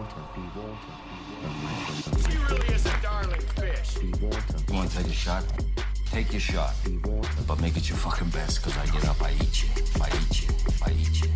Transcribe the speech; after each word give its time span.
be 0.00 0.06
water, 0.06 0.22
be 0.34 0.40
water, 0.60 0.76
be 1.10 1.66
water. 1.66 2.30
She 2.30 2.54
really 2.54 2.74
is 2.74 2.86
a 2.86 3.02
darling 3.02 3.40
fish. 3.40 3.94
Be 3.96 4.12
water, 4.24 4.56
You 4.68 4.74
want 4.74 4.90
to 4.90 4.96
take 4.96 5.06
a 5.06 5.12
shot? 5.12 5.44
Take 6.06 6.32
your 6.32 6.40
shot. 6.40 6.74
be 6.84 6.96
water. 6.98 7.28
But 7.46 7.60
make 7.60 7.76
it 7.76 7.88
your 7.88 7.98
fucking 7.98 8.28
best, 8.28 8.62
cause 8.62 8.76
I 8.76 8.86
get 8.86 9.06
up, 9.06 9.22
I 9.22 9.32
eat 9.32 9.62
you. 9.62 9.68
I 10.00 10.08
eat 10.08 10.42
you. 10.42 10.54
I 10.84 10.90
eat 10.92 11.22
you. 11.22 11.29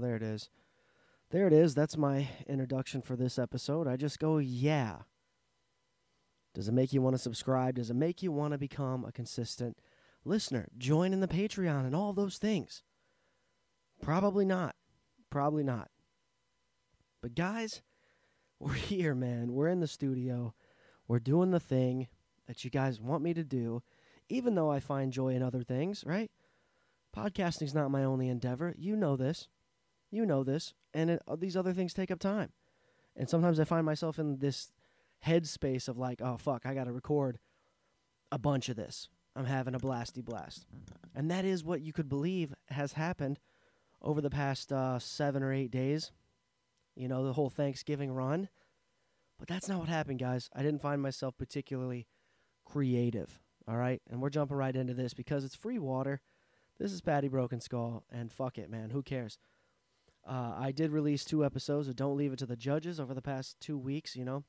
There 0.00 0.16
it 0.16 0.22
is. 0.22 0.50
There 1.30 1.46
it 1.46 1.52
is. 1.52 1.74
That's 1.74 1.96
my 1.96 2.28
introduction 2.46 3.02
for 3.02 3.16
this 3.16 3.38
episode. 3.38 3.86
I 3.86 3.96
just 3.96 4.18
go, 4.18 4.38
yeah. 4.38 4.98
Does 6.54 6.68
it 6.68 6.72
make 6.72 6.92
you 6.92 7.02
want 7.02 7.14
to 7.14 7.22
subscribe? 7.22 7.76
Does 7.76 7.90
it 7.90 7.96
make 7.96 8.22
you 8.22 8.32
want 8.32 8.52
to 8.52 8.58
become 8.58 9.04
a 9.04 9.12
consistent 9.12 9.78
listener? 10.24 10.68
Join 10.76 11.12
in 11.12 11.20
the 11.20 11.28
Patreon 11.28 11.84
and 11.84 11.94
all 11.94 12.12
those 12.12 12.38
things. 12.38 12.82
Probably 14.02 14.44
not. 14.44 14.74
Probably 15.30 15.62
not. 15.62 15.90
But 17.20 17.34
guys, 17.34 17.82
we're 18.58 18.72
here, 18.72 19.14
man. 19.14 19.52
We're 19.52 19.68
in 19.68 19.80
the 19.80 19.86
studio. 19.86 20.54
We're 21.06 21.18
doing 21.18 21.50
the 21.50 21.60
thing 21.60 22.08
that 22.46 22.64
you 22.64 22.70
guys 22.70 23.00
want 23.00 23.22
me 23.22 23.34
to 23.34 23.44
do, 23.44 23.82
even 24.28 24.54
though 24.54 24.70
I 24.70 24.80
find 24.80 25.12
joy 25.12 25.34
in 25.34 25.42
other 25.42 25.62
things, 25.62 26.04
right? 26.06 26.30
Podcasting's 27.14 27.74
not 27.74 27.90
my 27.90 28.04
only 28.04 28.28
endeavor. 28.28 28.74
You 28.78 28.96
know 28.96 29.16
this. 29.16 29.48
You 30.10 30.26
know 30.26 30.44
this. 30.44 30.74
And 30.94 31.10
it, 31.10 31.22
uh, 31.26 31.36
these 31.36 31.56
other 31.56 31.72
things 31.72 31.94
take 31.94 32.10
up 32.10 32.18
time. 32.18 32.50
And 33.16 33.28
sometimes 33.28 33.58
I 33.60 33.64
find 33.64 33.84
myself 33.84 34.18
in 34.18 34.38
this 34.38 34.72
headspace 35.26 35.88
of 35.88 35.98
like, 35.98 36.20
oh, 36.22 36.36
fuck, 36.36 36.64
I 36.64 36.74
got 36.74 36.84
to 36.84 36.92
record 36.92 37.38
a 38.30 38.38
bunch 38.38 38.68
of 38.68 38.76
this. 38.76 39.08
I'm 39.34 39.46
having 39.46 39.74
a 39.74 39.80
blasty 39.80 40.24
blast. 40.24 40.66
And 41.14 41.30
that 41.30 41.44
is 41.44 41.64
what 41.64 41.80
you 41.80 41.92
could 41.92 42.08
believe 42.08 42.54
has 42.68 42.92
happened 42.94 43.38
over 44.02 44.20
the 44.20 44.30
past 44.30 44.72
uh, 44.72 44.98
seven 44.98 45.42
or 45.42 45.52
eight 45.52 45.70
days. 45.70 46.12
You 46.94 47.08
know, 47.08 47.24
the 47.24 47.32
whole 47.32 47.50
Thanksgiving 47.50 48.12
run. 48.12 48.48
But 49.38 49.48
that's 49.48 49.68
not 49.68 49.78
what 49.78 49.88
happened, 49.88 50.18
guys. 50.18 50.50
I 50.54 50.62
didn't 50.62 50.82
find 50.82 51.00
myself 51.00 51.36
particularly 51.38 52.06
creative. 52.64 53.40
All 53.68 53.76
right. 53.76 54.02
And 54.10 54.20
we're 54.20 54.30
jumping 54.30 54.56
right 54.56 54.74
into 54.74 54.94
this 54.94 55.14
because 55.14 55.44
it's 55.44 55.54
free 55.54 55.78
water. 55.78 56.20
This 56.78 56.92
is 56.92 57.00
Patty 57.00 57.26
Broken 57.26 57.60
Skull, 57.60 58.04
and 58.10 58.30
fuck 58.30 58.56
it, 58.56 58.70
man. 58.70 58.90
Who 58.90 59.02
cares? 59.02 59.36
Uh, 60.28 60.52
I 60.58 60.72
did 60.72 60.92
release 60.92 61.24
two 61.24 61.42
episodes 61.42 61.88
of 61.88 61.96
Don't 61.96 62.16
Leave 62.16 62.34
It 62.34 62.38
to 62.40 62.46
the 62.46 62.54
Judges 62.54 63.00
over 63.00 63.14
the 63.14 63.22
past 63.22 63.58
two 63.60 63.78
weeks, 63.78 64.14
you 64.14 64.26
know, 64.26 64.44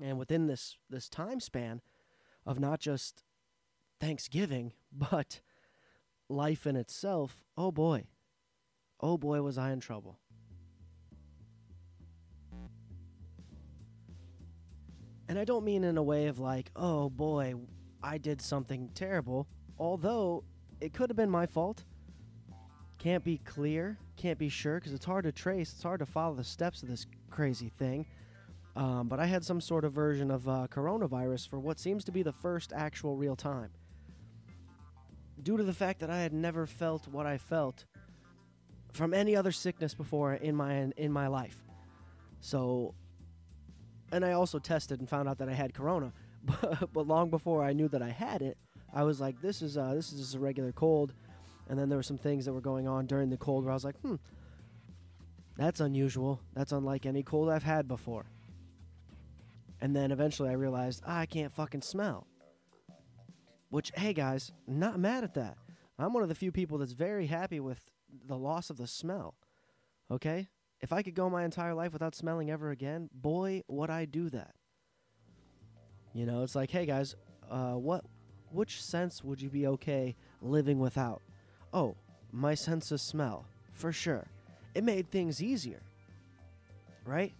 and 0.00 0.18
within 0.18 0.48
this 0.48 0.78
this 0.90 1.08
time 1.08 1.38
span 1.38 1.80
of 2.44 2.58
not 2.58 2.80
just 2.80 3.22
Thanksgiving, 4.00 4.72
but 4.92 5.40
life 6.28 6.66
in 6.66 6.74
itself. 6.74 7.44
Oh 7.56 7.70
boy, 7.70 8.06
oh 9.00 9.16
boy, 9.16 9.42
was 9.42 9.56
I 9.56 9.70
in 9.70 9.78
trouble. 9.78 10.18
And 15.28 15.38
I 15.38 15.44
don't 15.44 15.64
mean 15.64 15.84
in 15.84 15.98
a 15.98 16.02
way 16.02 16.26
of 16.26 16.40
like, 16.40 16.72
oh 16.74 17.10
boy, 17.10 17.54
I 18.02 18.18
did 18.18 18.40
something 18.40 18.90
terrible. 18.94 19.46
Although 19.78 20.42
it 20.80 20.92
could 20.92 21.10
have 21.10 21.16
been 21.16 21.30
my 21.30 21.46
fault. 21.46 21.84
Can't 23.06 23.22
be 23.22 23.38
clear, 23.38 23.96
can't 24.16 24.36
be 24.36 24.48
sure 24.48 24.80
because 24.80 24.92
it's 24.92 25.04
hard 25.04 25.22
to 25.26 25.30
trace. 25.30 25.72
It's 25.72 25.82
hard 25.84 26.00
to 26.00 26.06
follow 26.06 26.34
the 26.34 26.42
steps 26.42 26.82
of 26.82 26.88
this 26.88 27.06
crazy 27.30 27.68
thing. 27.68 28.04
Um, 28.74 29.06
but 29.06 29.20
I 29.20 29.26
had 29.26 29.44
some 29.44 29.60
sort 29.60 29.84
of 29.84 29.92
version 29.92 30.28
of 30.28 30.48
uh, 30.48 30.66
coronavirus 30.68 31.48
for 31.48 31.60
what 31.60 31.78
seems 31.78 32.02
to 32.06 32.10
be 32.10 32.24
the 32.24 32.32
first 32.32 32.72
actual 32.74 33.14
real 33.14 33.36
time. 33.36 33.70
Due 35.40 35.56
to 35.56 35.62
the 35.62 35.72
fact 35.72 36.00
that 36.00 36.10
I 36.10 36.18
had 36.18 36.32
never 36.32 36.66
felt 36.66 37.06
what 37.06 37.26
I 37.26 37.38
felt 37.38 37.84
from 38.92 39.14
any 39.14 39.36
other 39.36 39.52
sickness 39.52 39.94
before 39.94 40.34
in 40.34 40.56
my 40.56 40.90
in 40.96 41.12
my 41.12 41.28
life. 41.28 41.62
So 42.40 42.96
and 44.10 44.24
I 44.24 44.32
also 44.32 44.58
tested 44.58 44.98
and 44.98 45.08
found 45.08 45.28
out 45.28 45.38
that 45.38 45.48
I 45.48 45.54
had 45.54 45.74
corona. 45.74 46.12
But, 46.60 46.92
but 46.92 47.06
long 47.06 47.30
before 47.30 47.62
I 47.62 47.72
knew 47.72 47.86
that 47.88 48.02
I 48.02 48.10
had 48.10 48.42
it, 48.42 48.58
I 48.92 49.04
was 49.04 49.20
like, 49.20 49.40
"This 49.40 49.62
is 49.62 49.76
uh, 49.76 49.94
this 49.94 50.12
is 50.12 50.18
just 50.18 50.34
a 50.34 50.40
regular 50.40 50.72
cold." 50.72 51.12
And 51.68 51.78
then 51.78 51.88
there 51.88 51.98
were 51.98 52.02
some 52.02 52.18
things 52.18 52.44
that 52.44 52.52
were 52.52 52.60
going 52.60 52.86
on 52.86 53.06
during 53.06 53.30
the 53.30 53.36
cold 53.36 53.64
where 53.64 53.72
I 53.72 53.74
was 53.74 53.84
like, 53.84 53.98
"Hmm, 54.00 54.16
that's 55.56 55.80
unusual. 55.80 56.40
That's 56.54 56.72
unlike 56.72 57.06
any 57.06 57.22
cold 57.22 57.48
I've 57.48 57.62
had 57.64 57.88
before." 57.88 58.26
And 59.80 59.94
then 59.94 60.10
eventually 60.10 60.48
I 60.48 60.54
realized 60.54 61.02
ah, 61.06 61.18
I 61.18 61.26
can't 61.26 61.52
fucking 61.52 61.82
smell. 61.82 62.26
Which, 63.68 63.92
hey 63.96 64.12
guys, 64.12 64.52
not 64.66 64.98
mad 64.98 65.24
at 65.24 65.34
that. 65.34 65.58
I'm 65.98 66.12
one 66.12 66.22
of 66.22 66.28
the 66.28 66.34
few 66.34 66.52
people 66.52 66.78
that's 66.78 66.92
very 66.92 67.26
happy 67.26 67.60
with 67.60 67.90
the 68.26 68.36
loss 68.36 68.70
of 68.70 68.76
the 68.76 68.86
smell. 68.86 69.34
Okay? 70.10 70.48
If 70.80 70.92
I 70.92 71.02
could 71.02 71.14
go 71.14 71.28
my 71.30 71.44
entire 71.44 71.74
life 71.74 71.92
without 71.92 72.14
smelling 72.14 72.50
ever 72.50 72.70
again, 72.70 73.08
boy, 73.12 73.62
would 73.68 73.90
I 73.90 74.04
do 74.04 74.28
that. 74.30 74.54
You 76.12 76.26
know, 76.26 76.42
it's 76.42 76.54
like, 76.54 76.70
hey 76.70 76.86
guys, 76.86 77.14
uh, 77.50 77.72
what, 77.72 78.04
which 78.50 78.82
sense 78.82 79.24
would 79.24 79.40
you 79.40 79.48
be 79.48 79.66
okay 79.66 80.16
living 80.40 80.78
without? 80.78 81.22
Oh, 81.76 81.94
my 82.32 82.54
sense 82.54 82.90
of 82.90 83.02
smell, 83.02 83.44
for 83.74 83.92
sure. 83.92 84.26
It 84.74 84.82
made 84.82 85.10
things 85.10 85.42
easier, 85.42 85.82
right? 87.04 87.34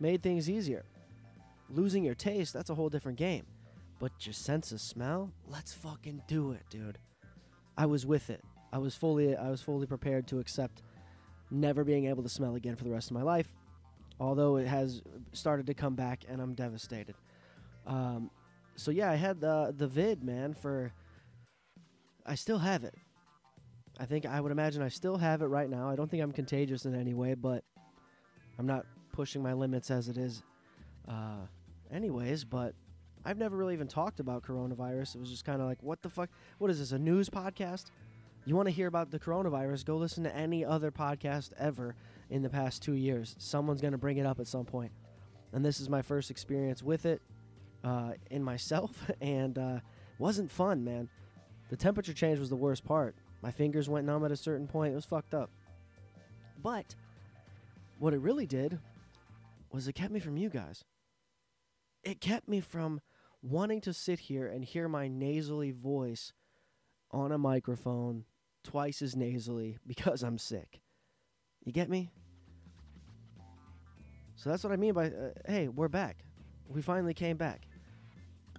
Made 0.00 0.22
things 0.22 0.48
easier. 0.48 0.86
Losing 1.68 2.02
your 2.04 2.14
taste, 2.14 2.54
that's 2.54 2.70
a 2.70 2.74
whole 2.74 2.88
different 2.88 3.18
game. 3.18 3.44
But 3.98 4.12
your 4.20 4.32
sense 4.32 4.72
of 4.72 4.80
smell, 4.80 5.30
let's 5.46 5.74
fucking 5.74 6.22
do 6.26 6.52
it, 6.52 6.62
dude. 6.70 6.96
I 7.76 7.84
was 7.84 8.06
with 8.06 8.30
it. 8.30 8.42
I 8.72 8.78
was 8.78 8.94
fully, 8.94 9.36
I 9.36 9.50
was 9.50 9.60
fully 9.60 9.86
prepared 9.86 10.26
to 10.28 10.38
accept 10.38 10.80
never 11.50 11.84
being 11.84 12.06
able 12.06 12.22
to 12.22 12.30
smell 12.30 12.54
again 12.54 12.76
for 12.76 12.84
the 12.84 12.90
rest 12.90 13.10
of 13.10 13.14
my 13.14 13.22
life. 13.22 13.52
Although 14.18 14.56
it 14.56 14.66
has 14.66 15.02
started 15.34 15.66
to 15.66 15.74
come 15.74 15.96
back, 15.96 16.24
and 16.30 16.40
I'm 16.40 16.54
devastated. 16.54 17.14
Um, 17.86 18.30
so 18.74 18.90
yeah, 18.90 19.10
I 19.10 19.16
had 19.16 19.42
the 19.42 19.74
the 19.76 19.86
vid 19.86 20.24
man 20.24 20.54
for. 20.54 20.94
I 22.24 22.36
still 22.36 22.58
have 22.58 22.84
it. 22.84 22.94
I 23.98 24.06
think 24.06 24.26
I 24.26 24.40
would 24.40 24.52
imagine 24.52 24.82
I 24.82 24.88
still 24.88 25.16
have 25.16 25.42
it 25.42 25.46
right 25.46 25.70
now. 25.70 25.88
I 25.88 25.96
don't 25.96 26.10
think 26.10 26.22
I'm 26.22 26.32
contagious 26.32 26.84
in 26.84 26.94
any 26.94 27.14
way, 27.14 27.34
but 27.34 27.64
I'm 28.58 28.66
not 28.66 28.86
pushing 29.12 29.42
my 29.42 29.52
limits 29.52 29.90
as 29.90 30.08
it 30.08 30.16
is. 30.16 30.42
Uh, 31.08 31.46
anyways, 31.92 32.44
but 32.44 32.74
I've 33.24 33.38
never 33.38 33.56
really 33.56 33.74
even 33.74 33.86
talked 33.86 34.20
about 34.20 34.42
coronavirus. 34.42 35.14
It 35.14 35.20
was 35.20 35.30
just 35.30 35.44
kind 35.44 35.60
of 35.60 35.68
like, 35.68 35.82
what 35.82 36.02
the 36.02 36.10
fuck? 36.10 36.28
What 36.58 36.70
is 36.70 36.78
this? 36.78 36.92
A 36.92 36.98
news 36.98 37.30
podcast? 37.30 37.86
You 38.44 38.56
want 38.56 38.66
to 38.66 38.72
hear 38.74 38.88
about 38.88 39.10
the 39.10 39.18
coronavirus? 39.18 39.84
Go 39.86 39.96
listen 39.96 40.24
to 40.24 40.36
any 40.36 40.64
other 40.64 40.90
podcast 40.90 41.52
ever 41.58 41.94
in 42.28 42.42
the 42.42 42.50
past 42.50 42.82
two 42.82 42.92
years. 42.92 43.36
Someone's 43.38 43.80
going 43.80 43.92
to 43.92 43.98
bring 43.98 44.18
it 44.18 44.26
up 44.26 44.40
at 44.40 44.46
some 44.46 44.64
point. 44.64 44.92
And 45.52 45.64
this 45.64 45.80
is 45.80 45.88
my 45.88 46.02
first 46.02 46.30
experience 46.30 46.82
with 46.82 47.06
it 47.06 47.22
uh, 47.84 48.12
in 48.30 48.42
myself, 48.42 49.10
and 49.20 49.56
uh, 49.56 49.80
wasn't 50.18 50.50
fun, 50.50 50.84
man. 50.84 51.08
The 51.70 51.76
temperature 51.76 52.12
change 52.12 52.38
was 52.38 52.50
the 52.50 52.56
worst 52.56 52.84
part. 52.84 53.14
My 53.44 53.50
fingers 53.50 53.90
went 53.90 54.06
numb 54.06 54.24
at 54.24 54.32
a 54.32 54.36
certain 54.36 54.66
point. 54.66 54.92
It 54.92 54.94
was 54.94 55.04
fucked 55.04 55.34
up. 55.34 55.50
But 56.62 56.94
what 57.98 58.14
it 58.14 58.20
really 58.20 58.46
did 58.46 58.78
was 59.70 59.86
it 59.86 59.92
kept 59.92 60.14
me 60.14 60.18
from 60.18 60.38
you 60.38 60.48
guys. 60.48 60.82
It 62.02 62.22
kept 62.22 62.48
me 62.48 62.60
from 62.60 63.02
wanting 63.42 63.82
to 63.82 63.92
sit 63.92 64.18
here 64.18 64.46
and 64.46 64.64
hear 64.64 64.88
my 64.88 65.08
nasally 65.08 65.72
voice 65.72 66.32
on 67.10 67.32
a 67.32 67.36
microphone 67.36 68.24
twice 68.62 69.02
as 69.02 69.14
nasally 69.14 69.76
because 69.86 70.22
I'm 70.22 70.38
sick. 70.38 70.80
You 71.66 71.72
get 71.72 71.90
me? 71.90 72.12
So 74.36 74.48
that's 74.48 74.64
what 74.64 74.72
I 74.72 74.76
mean 74.76 74.94
by, 74.94 75.08
uh, 75.08 75.30
hey, 75.46 75.68
we're 75.68 75.88
back. 75.88 76.24
We 76.66 76.80
finally 76.80 77.12
came 77.12 77.36
back. 77.36 77.66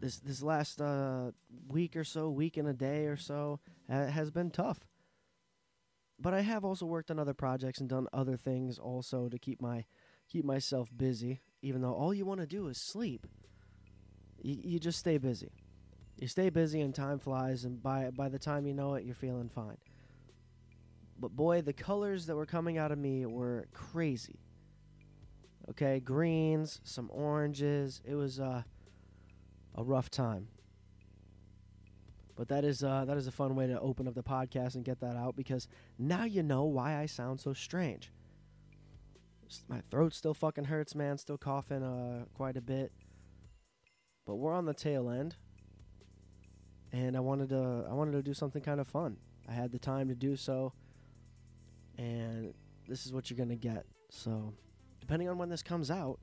This 0.01 0.17
this 0.17 0.41
last 0.41 0.81
uh, 0.81 1.31
week 1.67 1.95
or 1.95 2.03
so, 2.03 2.29
week 2.29 2.57
and 2.57 2.67
a 2.67 2.73
day 2.73 3.05
or 3.05 3.17
so, 3.17 3.59
ha- 3.89 4.07
has 4.07 4.31
been 4.31 4.51
tough. 4.51 4.85
But 6.19 6.33
I 6.33 6.41
have 6.41 6.63
also 6.63 6.85
worked 6.85 7.11
on 7.11 7.19
other 7.19 7.33
projects 7.33 7.79
and 7.79 7.89
done 7.89 8.07
other 8.13 8.37
things 8.37 8.79
also 8.79 9.27
to 9.27 9.37
keep 9.37 9.61
my 9.61 9.85
keep 10.29 10.45
myself 10.45 10.89
busy. 10.95 11.41
Even 11.61 11.81
though 11.81 11.93
all 11.93 12.13
you 12.13 12.25
want 12.25 12.41
to 12.41 12.47
do 12.47 12.67
is 12.67 12.77
sleep, 12.77 13.25
you 14.41 14.79
just 14.79 14.99
stay 14.99 15.17
busy. 15.17 15.51
You 16.17 16.27
stay 16.27 16.49
busy 16.49 16.79
and 16.81 16.95
time 16.95 17.19
flies, 17.19 17.65
and 17.65 17.81
by 17.81 18.11
by 18.11 18.29
the 18.29 18.39
time 18.39 18.65
you 18.65 18.73
know 18.73 18.93
it, 18.93 19.03
you're 19.03 19.15
feeling 19.15 19.49
fine. 19.49 19.77
But 21.17 21.35
boy, 21.35 21.61
the 21.61 21.73
colors 21.73 22.25
that 22.25 22.35
were 22.35 22.45
coming 22.45 22.77
out 22.77 22.91
of 22.91 22.97
me 22.97 23.25
were 23.25 23.67
crazy. 23.73 24.39
Okay, 25.69 25.99
greens, 25.99 26.79
some 26.83 27.09
oranges. 27.11 28.01
It 28.05 28.15
was 28.15 28.39
uh, 28.39 28.63
a 29.75 29.83
rough 29.83 30.09
time. 30.09 30.47
But 32.35 32.49
that 32.49 32.65
is 32.65 32.83
uh, 32.83 33.05
that 33.05 33.17
is 33.17 33.27
a 33.27 33.31
fun 33.31 33.55
way 33.55 33.67
to 33.67 33.79
open 33.79 34.07
up 34.07 34.15
the 34.15 34.23
podcast 34.23 34.75
and 34.75 34.83
get 34.83 34.99
that 34.99 35.15
out 35.15 35.35
because 35.35 35.67
now 35.97 36.25
you 36.25 36.43
know 36.43 36.65
why 36.65 36.97
I 36.97 37.05
sound 37.05 37.39
so 37.39 37.53
strange. 37.53 38.11
My 39.69 39.81
throat 39.89 40.13
still 40.13 40.33
fucking 40.33 40.65
hurts, 40.65 40.95
man. 40.95 41.17
Still 41.17 41.37
coughing 41.37 41.83
uh, 41.83 42.25
quite 42.33 42.57
a 42.57 42.61
bit. 42.61 42.91
But 44.25 44.35
we're 44.35 44.53
on 44.53 44.65
the 44.65 44.73
tail 44.73 45.09
end, 45.09 45.35
and 46.91 47.15
I 47.15 47.19
wanted 47.19 47.49
to 47.49 47.85
I 47.89 47.93
wanted 47.93 48.13
to 48.13 48.23
do 48.23 48.33
something 48.33 48.61
kind 48.61 48.81
of 48.81 48.87
fun. 48.87 49.17
I 49.47 49.53
had 49.53 49.71
the 49.71 49.79
time 49.79 50.09
to 50.09 50.15
do 50.15 50.35
so, 50.35 50.73
and 51.97 52.53
this 52.87 53.05
is 53.05 53.13
what 53.13 53.29
you're 53.29 53.37
gonna 53.37 53.55
get. 53.55 53.85
So, 54.09 54.53
depending 54.99 55.29
on 55.29 55.37
when 55.37 55.49
this 55.49 55.61
comes 55.61 55.91
out, 55.91 56.19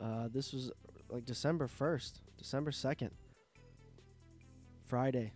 uh, 0.00 0.28
this 0.32 0.52
was 0.52 0.72
like 1.10 1.24
December 1.24 1.66
first, 1.66 2.20
December 2.38 2.72
second, 2.72 3.10
Friday. 4.86 5.32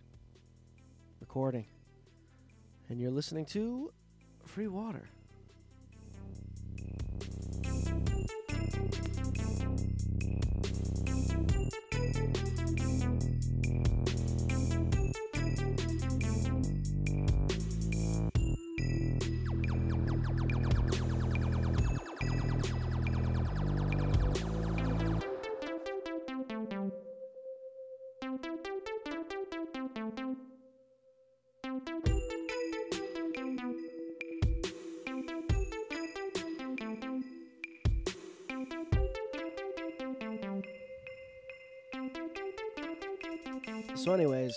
Recording, 1.21 1.65
and 2.87 2.99
you're 2.99 3.09
listening 3.09 3.45
to 3.47 3.91
Free 4.45 4.67
Water. 4.67 5.09
So, 43.95 44.13
anyways, 44.13 44.55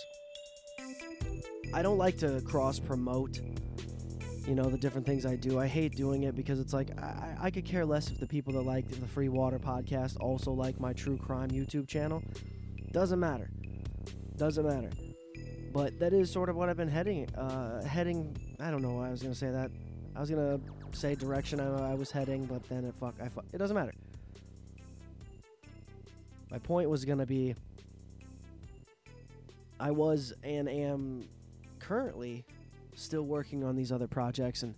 I 1.72 1.80
don't 1.80 1.96
like 1.96 2.18
to 2.18 2.42
cross 2.42 2.78
promote, 2.78 3.40
you 4.46 4.54
know, 4.54 4.64
the 4.64 4.76
different 4.76 5.06
things 5.06 5.24
I 5.24 5.36
do. 5.36 5.58
I 5.58 5.66
hate 5.66 5.96
doing 5.96 6.24
it 6.24 6.36
because 6.36 6.60
it's 6.60 6.74
like 6.74 6.90
I, 7.00 7.34
I 7.40 7.50
could 7.50 7.64
care 7.64 7.86
less 7.86 8.10
if 8.10 8.20
the 8.20 8.26
people 8.26 8.52
that 8.52 8.62
like 8.62 8.86
the 8.88 9.06
Free 9.06 9.30
Water 9.30 9.58
podcast 9.58 10.20
also 10.20 10.52
like 10.52 10.78
my 10.78 10.92
true 10.92 11.16
crime 11.16 11.48
YouTube 11.48 11.88
channel. 11.88 12.22
Doesn't 12.92 13.18
matter. 13.18 13.50
Doesn't 14.36 14.66
matter. 14.66 14.90
But 15.72 15.98
that 15.98 16.12
is 16.12 16.30
sort 16.30 16.48
of 16.48 16.56
what 16.56 16.68
I've 16.68 16.76
been 16.76 16.88
heading. 16.88 17.28
Uh, 17.34 17.82
heading. 17.84 18.36
I 18.60 18.70
don't 18.70 18.82
know 18.82 18.92
why 18.92 19.08
I 19.08 19.10
was 19.10 19.22
gonna 19.22 19.34
say 19.34 19.50
that. 19.50 19.70
I 20.16 20.20
was 20.20 20.30
gonna 20.30 20.60
say 20.92 21.14
direction 21.14 21.60
I, 21.60 21.92
I 21.92 21.94
was 21.94 22.10
heading, 22.10 22.46
but 22.46 22.66
then 22.68 22.84
it 22.84 22.94
fuck. 22.94 23.14
I 23.22 23.28
fuck. 23.28 23.44
It 23.52 23.58
doesn't 23.58 23.76
matter. 23.76 23.92
My 26.50 26.58
point 26.58 26.88
was 26.88 27.04
gonna 27.04 27.26
be. 27.26 27.54
I 29.78 29.90
was 29.90 30.32
and 30.42 30.68
am 30.68 31.28
currently 31.78 32.44
still 32.94 33.22
working 33.22 33.62
on 33.62 33.76
these 33.76 33.92
other 33.92 34.08
projects 34.08 34.62
and 34.62 34.74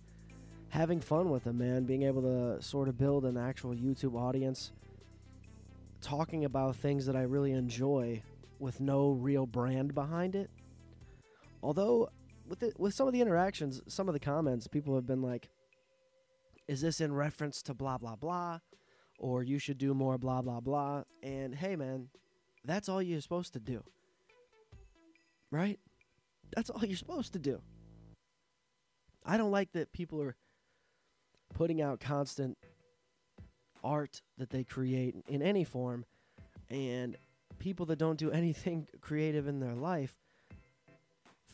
having 0.69 0.99
fun 0.99 1.29
with 1.29 1.43
them, 1.45 1.57
man. 1.57 1.85
Being 1.85 2.03
able 2.03 2.21
to 2.21 2.61
sort 2.61 2.87
of 2.87 2.97
build 2.97 3.25
an 3.25 3.37
actual 3.37 3.73
YouTube 3.73 4.15
audience, 4.15 4.71
talking 6.01 6.45
about 6.45 6.75
things 6.75 7.05
that 7.05 7.15
I 7.15 7.21
really 7.23 7.53
enjoy 7.53 8.21
with 8.59 8.79
no 8.79 9.11
real 9.11 9.45
brand 9.45 9.95
behind 9.95 10.35
it. 10.35 10.51
Although, 11.63 12.09
with 12.47 12.63
it, 12.63 12.79
with 12.79 12.93
some 12.93 13.07
of 13.07 13.13
the 13.13 13.21
interactions, 13.21 13.81
some 13.87 14.07
of 14.07 14.13
the 14.13 14.19
comments, 14.19 14.67
people 14.67 14.95
have 14.95 15.05
been 15.05 15.21
like, 15.21 15.49
"Is 16.67 16.81
this 16.81 17.01
in 17.01 17.13
reference 17.13 17.61
to 17.63 17.73
blah 17.73 17.97
blah 17.97 18.15
blah?" 18.15 18.59
Or 19.19 19.43
you 19.43 19.59
should 19.59 19.77
do 19.77 19.93
more 19.93 20.17
blah 20.17 20.41
blah 20.41 20.59
blah. 20.59 21.03
And 21.21 21.55
hey, 21.55 21.75
man, 21.75 22.09
that's 22.65 22.89
all 22.89 23.01
you're 23.01 23.21
supposed 23.21 23.53
to 23.53 23.59
do 23.59 23.83
right? 25.51 25.79
That's 26.55 26.69
all 26.69 26.83
you're 26.83 26.97
supposed 26.97 27.33
to 27.33 27.39
do. 27.39 27.61
I 29.25 29.37
don't 29.37 29.51
like 29.51 29.73
that 29.73 29.93
people 29.93 30.21
are 30.21 30.35
putting 31.53 31.81
out 31.81 31.99
constant 31.99 32.57
art 33.83 34.21
that 34.37 34.49
they 34.49 34.63
create 34.63 35.15
in 35.27 35.41
any 35.41 35.63
form 35.63 36.05
and 36.69 37.17
people 37.59 37.85
that 37.87 37.99
don't 37.99 38.17
do 38.17 38.31
anything 38.31 38.87
creative 39.01 39.47
in 39.47 39.59
their 39.59 39.75
life 39.75 40.17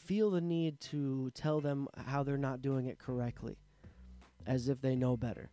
feel 0.08 0.32
the 0.32 0.42
need 0.42 0.80
to 0.80 1.30
tell 1.34 1.60
them 1.60 1.88
how 2.06 2.24
they're 2.24 2.38
not 2.38 2.62
doing 2.62 2.88
it 2.88 2.98
correctly 2.98 3.58
as 4.46 4.70
if 4.70 4.82
they 4.82 4.96
know 4.96 5.18
better. 5.18 5.50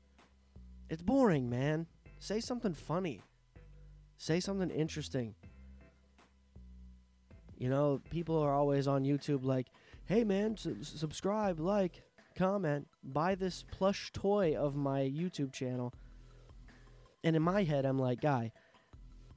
It's 0.88 1.02
boring, 1.02 1.50
man. 1.50 1.86
Say 2.20 2.38
something 2.38 2.72
funny. 2.72 3.20
Say 4.16 4.38
something 4.38 4.70
interesting. 4.70 5.34
You 7.58 7.68
know, 7.68 8.00
people 8.10 8.38
are 8.38 8.54
always 8.54 8.86
on 8.86 9.02
YouTube 9.02 9.44
like, 9.44 9.66
"Hey 10.04 10.22
man, 10.22 10.56
su- 10.56 10.82
subscribe, 10.84 11.58
like, 11.58 12.02
comment, 12.36 12.86
buy 13.02 13.34
this 13.34 13.64
plush 13.64 14.12
toy 14.12 14.54
of 14.54 14.76
my 14.76 15.00
YouTube 15.00 15.52
channel." 15.52 15.92
And 17.24 17.34
in 17.34 17.42
my 17.42 17.64
head, 17.64 17.84
I'm 17.84 17.98
like, 17.98 18.20
"Guy, 18.20 18.52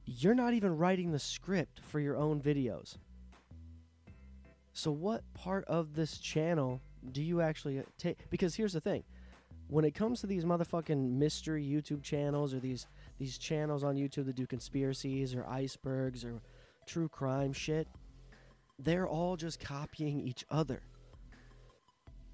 you're 0.04 0.34
not 0.34 0.54
even 0.54 0.76
writing 0.76 1.10
the 1.10 1.18
script 1.18 1.80
for 1.80 1.98
your 2.00 2.16
own 2.16 2.40
videos. 2.40 2.98
So 4.78 4.92
what 4.92 5.24
part 5.34 5.64
of 5.64 5.96
this 5.96 6.18
channel 6.18 6.80
do 7.10 7.20
you 7.20 7.40
actually 7.40 7.80
uh, 7.80 7.82
take 7.98 8.30
because 8.30 8.54
here's 8.54 8.74
the 8.74 8.80
thing. 8.80 9.02
When 9.66 9.84
it 9.84 9.90
comes 9.90 10.20
to 10.20 10.28
these 10.28 10.44
motherfucking 10.44 11.18
mystery 11.18 11.64
YouTube 11.64 12.04
channels 12.04 12.54
or 12.54 12.60
these 12.60 12.86
these 13.18 13.38
channels 13.38 13.82
on 13.82 13.96
YouTube 13.96 14.26
that 14.26 14.36
do 14.36 14.46
conspiracies 14.46 15.34
or 15.34 15.44
icebergs 15.48 16.24
or 16.24 16.40
true 16.86 17.08
crime 17.08 17.52
shit, 17.52 17.88
they're 18.78 19.08
all 19.08 19.36
just 19.36 19.58
copying 19.58 20.20
each 20.20 20.44
other. 20.48 20.80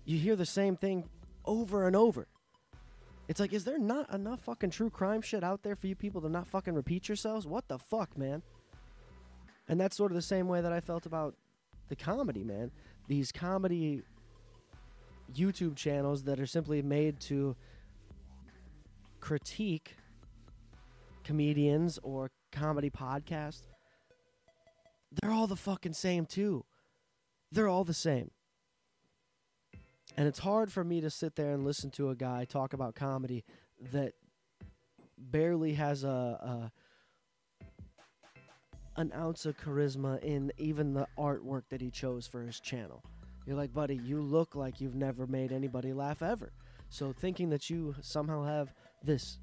You 0.05 0.19
hear 0.19 0.37
the 0.37 0.45
same 0.45 0.77
thing 0.77 1.09
over 1.47 1.87
and 1.87 1.97
over. 1.97 2.27
It's 3.27 3.41
like, 3.41 3.55
is 3.55 3.65
there 3.65 3.79
not 3.79 4.13
enough 4.13 4.43
fucking 4.43 4.69
true 4.69 4.91
crime 4.91 5.23
shit 5.23 5.43
out 5.43 5.63
there 5.63 5.77
for 5.77 5.87
you 5.87 5.97
people 5.97 6.21
to 6.21 6.29
not 6.29 6.47
fucking 6.47 6.75
repeat 6.75 7.09
yourselves? 7.09 7.47
What 7.47 7.69
the 7.69 7.79
fuck, 7.79 8.19
man? 8.19 8.43
And 9.67 9.81
that's 9.81 9.97
sort 9.97 10.13
of 10.13 10.17
the 10.17 10.21
same 10.21 10.47
way 10.47 10.61
that 10.61 10.75
I 10.75 10.81
felt 10.81 11.07
about 11.07 11.37
the 11.89 11.97
comedy, 11.97 12.45
man. 12.45 12.71
These 13.09 13.33
comedy 13.33 14.03
YouTube 15.35 15.77
channels 15.77 16.25
that 16.25 16.41
are 16.41 16.47
simply 16.47 16.83
made 16.83 17.21
to 17.21 17.57
critique 19.21 19.97
comedians 21.25 21.99
or 22.03 22.31
comedy 22.53 22.91
podcasts 22.91 23.63
they're 25.21 25.33
all 25.33 25.47
the 25.47 25.57
fucking 25.57 25.93
same 25.93 26.27
too. 26.27 26.65
They're 27.53 27.69
all 27.69 27.85
the 27.85 27.95
same. 27.95 28.31
And 30.17 30.29
it's 30.29 30.41
hard 30.41 30.73
for 30.73 30.85
me 30.85 31.01
to 31.01 31.11
sit 31.11 31.37
there 31.37 31.53
and 31.53 31.65
listen 31.65 31.91
to 31.93 32.11
a 32.11 32.15
guy 32.15 32.45
talk 32.45 32.73
about 32.73 32.95
comedy 32.95 33.45
that 33.93 34.13
barely 35.19 35.75
has 35.75 36.05
a, 36.05 36.09
a 36.09 36.73
an 38.97 39.13
ounce 39.15 39.47
of 39.47 39.59
charisma 39.59 40.23
in 40.23 40.53
even 40.57 40.95
the 40.95 41.07
artwork 41.19 41.63
that 41.71 41.81
he 41.81 41.91
chose 41.91 42.27
for 42.27 42.43
his 42.43 42.61
channel. 42.61 43.03
You're 43.47 43.57
like, 43.57 43.73
buddy, 43.75 43.97
you 43.97 44.23
look 44.23 44.55
like 44.55 44.81
you've 44.81 44.95
never 44.95 45.27
made 45.27 45.53
anybody 45.53 45.93
laugh 45.93 46.23
ever. 46.23 46.53
So 46.89 47.13
thinking 47.13 47.51
that 47.51 47.69
you 47.69 47.95
somehow 48.01 48.45
have 48.45 48.73
this 49.03 49.39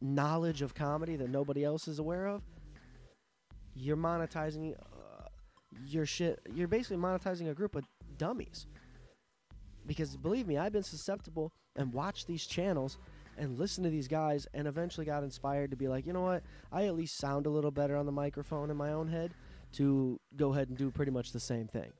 knowledge 0.00 0.62
of 0.62 0.74
comedy 0.74 1.16
that 1.16 1.30
nobody 1.30 1.64
else 1.64 1.86
is 1.86 1.98
aware 1.98 2.26
of, 2.26 2.42
you're 3.74 3.96
monetizing 3.96 4.74
uh, 4.74 5.28
your 5.86 6.06
shit. 6.06 6.40
You're 6.52 6.68
basically 6.68 6.96
monetizing 6.96 7.50
a 7.50 7.54
group 7.54 7.76
of 7.76 7.84
dummies. 8.18 8.66
Because 9.86 10.16
believe 10.16 10.46
me, 10.46 10.58
I've 10.58 10.72
been 10.72 10.82
susceptible 10.82 11.52
and 11.76 11.92
watched 11.92 12.26
these 12.26 12.46
channels 12.46 12.98
and 13.36 13.58
listened 13.58 13.84
to 13.84 13.90
these 13.90 14.08
guys 14.08 14.46
and 14.54 14.66
eventually 14.66 15.06
got 15.06 15.22
inspired 15.22 15.70
to 15.70 15.76
be 15.76 15.88
like, 15.88 16.06
you 16.06 16.12
know 16.12 16.22
what? 16.22 16.42
I 16.70 16.84
at 16.84 16.94
least 16.94 17.16
sound 17.16 17.46
a 17.46 17.50
little 17.50 17.70
better 17.70 17.96
on 17.96 18.06
the 18.06 18.12
microphone 18.12 18.70
in 18.70 18.76
my 18.76 18.92
own 18.92 19.08
head 19.08 19.32
to 19.74 20.20
go 20.36 20.52
ahead 20.52 20.68
and 20.68 20.76
do 20.76 20.90
pretty 20.90 21.12
much 21.12 21.32
the 21.32 21.40
same 21.40 21.66
thing. 21.66 21.92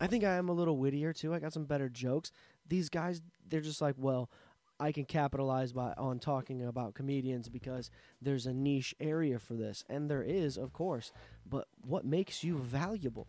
I 0.00 0.06
think 0.06 0.24
I 0.24 0.34
am 0.34 0.48
a 0.48 0.52
little 0.52 0.76
wittier 0.76 1.12
too. 1.12 1.32
I 1.34 1.38
got 1.38 1.52
some 1.52 1.64
better 1.64 1.88
jokes. 1.88 2.30
These 2.68 2.88
guys, 2.88 3.22
they're 3.48 3.60
just 3.60 3.80
like, 3.80 3.94
well, 3.96 4.30
I 4.78 4.92
can 4.92 5.06
capitalize 5.06 5.72
by 5.72 5.94
on 5.96 6.18
talking 6.18 6.62
about 6.62 6.94
comedians 6.94 7.48
because 7.48 7.90
there's 8.20 8.46
a 8.46 8.52
niche 8.52 8.94
area 9.00 9.38
for 9.38 9.54
this, 9.54 9.84
and 9.88 10.10
there 10.10 10.22
is, 10.22 10.58
of 10.58 10.74
course. 10.74 11.12
But 11.48 11.66
what 11.80 12.04
makes 12.04 12.44
you 12.44 12.58
valuable? 12.58 13.26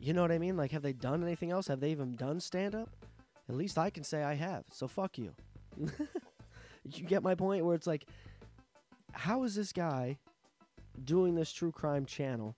You 0.00 0.12
know 0.12 0.22
what 0.22 0.32
I 0.32 0.38
mean? 0.38 0.56
Like, 0.56 0.72
have 0.72 0.82
they 0.82 0.92
done 0.92 1.22
anything 1.22 1.52
else? 1.52 1.68
Have 1.68 1.78
they 1.78 1.92
even 1.92 2.16
done 2.16 2.40
stand 2.40 2.74
up? 2.74 2.90
At 3.52 3.58
least 3.58 3.76
I 3.76 3.90
can 3.90 4.02
say 4.02 4.22
I 4.22 4.32
have. 4.32 4.64
So 4.72 4.88
fuck 4.88 5.18
you. 5.18 5.34
you 5.78 7.04
get 7.04 7.22
my 7.22 7.34
point? 7.34 7.66
Where 7.66 7.74
it's 7.74 7.86
like, 7.86 8.06
how 9.12 9.42
is 9.42 9.54
this 9.54 9.72
guy 9.72 10.16
doing 11.04 11.34
this 11.34 11.52
true 11.52 11.70
crime 11.70 12.06
channel, 12.06 12.56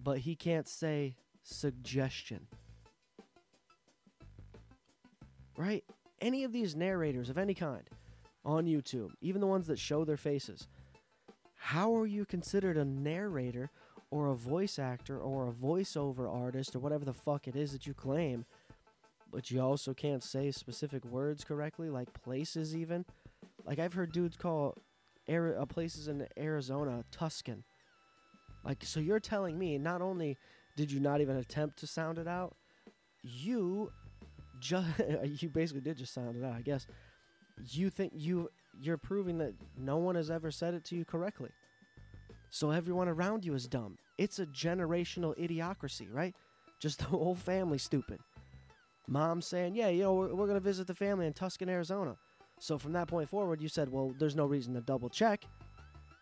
but 0.00 0.18
he 0.18 0.36
can't 0.36 0.68
say 0.68 1.16
suggestion? 1.42 2.46
Right? 5.56 5.82
Any 6.20 6.44
of 6.44 6.52
these 6.52 6.76
narrators 6.76 7.28
of 7.28 7.38
any 7.38 7.54
kind 7.54 7.90
on 8.44 8.66
YouTube, 8.66 9.10
even 9.20 9.40
the 9.40 9.48
ones 9.48 9.66
that 9.66 9.80
show 9.80 10.04
their 10.04 10.16
faces, 10.16 10.68
how 11.56 11.96
are 11.96 12.06
you 12.06 12.24
considered 12.24 12.76
a 12.76 12.84
narrator 12.84 13.68
or 14.12 14.28
a 14.28 14.36
voice 14.36 14.78
actor 14.78 15.18
or 15.18 15.48
a 15.48 15.52
voiceover 15.52 16.32
artist 16.32 16.76
or 16.76 16.78
whatever 16.78 17.04
the 17.04 17.12
fuck 17.12 17.48
it 17.48 17.56
is 17.56 17.72
that 17.72 17.84
you 17.84 17.92
claim, 17.92 18.44
but 19.36 19.50
you 19.50 19.60
also 19.60 19.92
can't 19.92 20.24
say 20.24 20.50
specific 20.50 21.04
words 21.04 21.44
correctly, 21.44 21.90
like 21.90 22.10
places 22.22 22.74
even? 22.74 23.04
Like 23.66 23.78
I've 23.78 23.92
heard 23.92 24.10
dudes 24.10 24.34
call 24.34 24.78
Ari- 25.28 25.56
uh, 25.56 25.66
places 25.66 26.08
in 26.08 26.26
Arizona 26.38 27.04
Tuscan. 27.10 27.62
Like 28.64 28.82
so 28.82 28.98
you're 28.98 29.20
telling 29.20 29.58
me 29.58 29.76
not 29.76 30.00
only 30.00 30.38
did 30.74 30.90
you 30.90 31.00
not 31.00 31.20
even 31.20 31.36
attempt 31.36 31.78
to 31.80 31.86
sound 31.86 32.16
it 32.16 32.26
out, 32.26 32.56
you 33.22 33.92
just 34.58 34.88
you 35.24 35.50
basically 35.50 35.82
did 35.82 35.98
just 35.98 36.14
sound 36.14 36.34
it 36.34 36.42
out, 36.42 36.54
I 36.54 36.62
guess. 36.62 36.86
You 37.62 37.90
think 37.90 38.14
you 38.16 38.48
you're 38.80 38.96
proving 38.96 39.36
that 39.36 39.52
no 39.76 39.98
one 39.98 40.14
has 40.14 40.30
ever 40.30 40.50
said 40.50 40.72
it 40.72 40.82
to 40.84 40.96
you 40.96 41.04
correctly. 41.04 41.50
So 42.48 42.70
everyone 42.70 43.08
around 43.08 43.44
you 43.44 43.52
is 43.52 43.66
dumb. 43.66 43.98
It's 44.16 44.38
a 44.38 44.46
generational 44.46 45.36
idiocracy, 45.36 46.08
right? 46.10 46.34
Just 46.80 47.00
the 47.00 47.04
whole 47.04 47.34
family 47.34 47.76
stupid. 47.76 48.18
Mom 49.08 49.40
saying, 49.40 49.74
"Yeah, 49.74 49.88
you 49.88 50.02
know, 50.02 50.14
we're, 50.14 50.34
we're 50.34 50.46
going 50.46 50.58
to 50.58 50.64
visit 50.64 50.86
the 50.86 50.94
family 50.94 51.26
in 51.26 51.32
Tuscan, 51.32 51.68
Arizona." 51.68 52.16
So 52.58 52.78
from 52.78 52.92
that 52.94 53.08
point 53.08 53.28
forward, 53.28 53.60
you 53.60 53.68
said, 53.68 53.90
"Well, 53.90 54.14
there's 54.18 54.36
no 54.36 54.46
reason 54.46 54.74
to 54.74 54.80
double 54.80 55.08
check." 55.08 55.44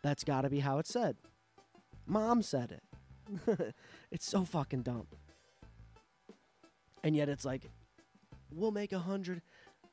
That's 0.03 0.23
got 0.23 0.43
to 0.43 0.50
be 0.50 0.61
how 0.61 0.79
it's 0.79 0.93
said. 0.93 1.17
Mom 2.07 2.43
said 2.43 2.73
it. 2.73 3.75
it's 4.11 4.26
so 4.26 4.45
fucking 4.45 4.83
dumb. 4.83 5.07
And 7.03 7.17
yet 7.17 7.31
it's 7.31 7.45
like, 7.45 7.71
we'll 8.50 8.71
make 8.71 8.93
a 8.93 8.99
hundred, 8.99 9.41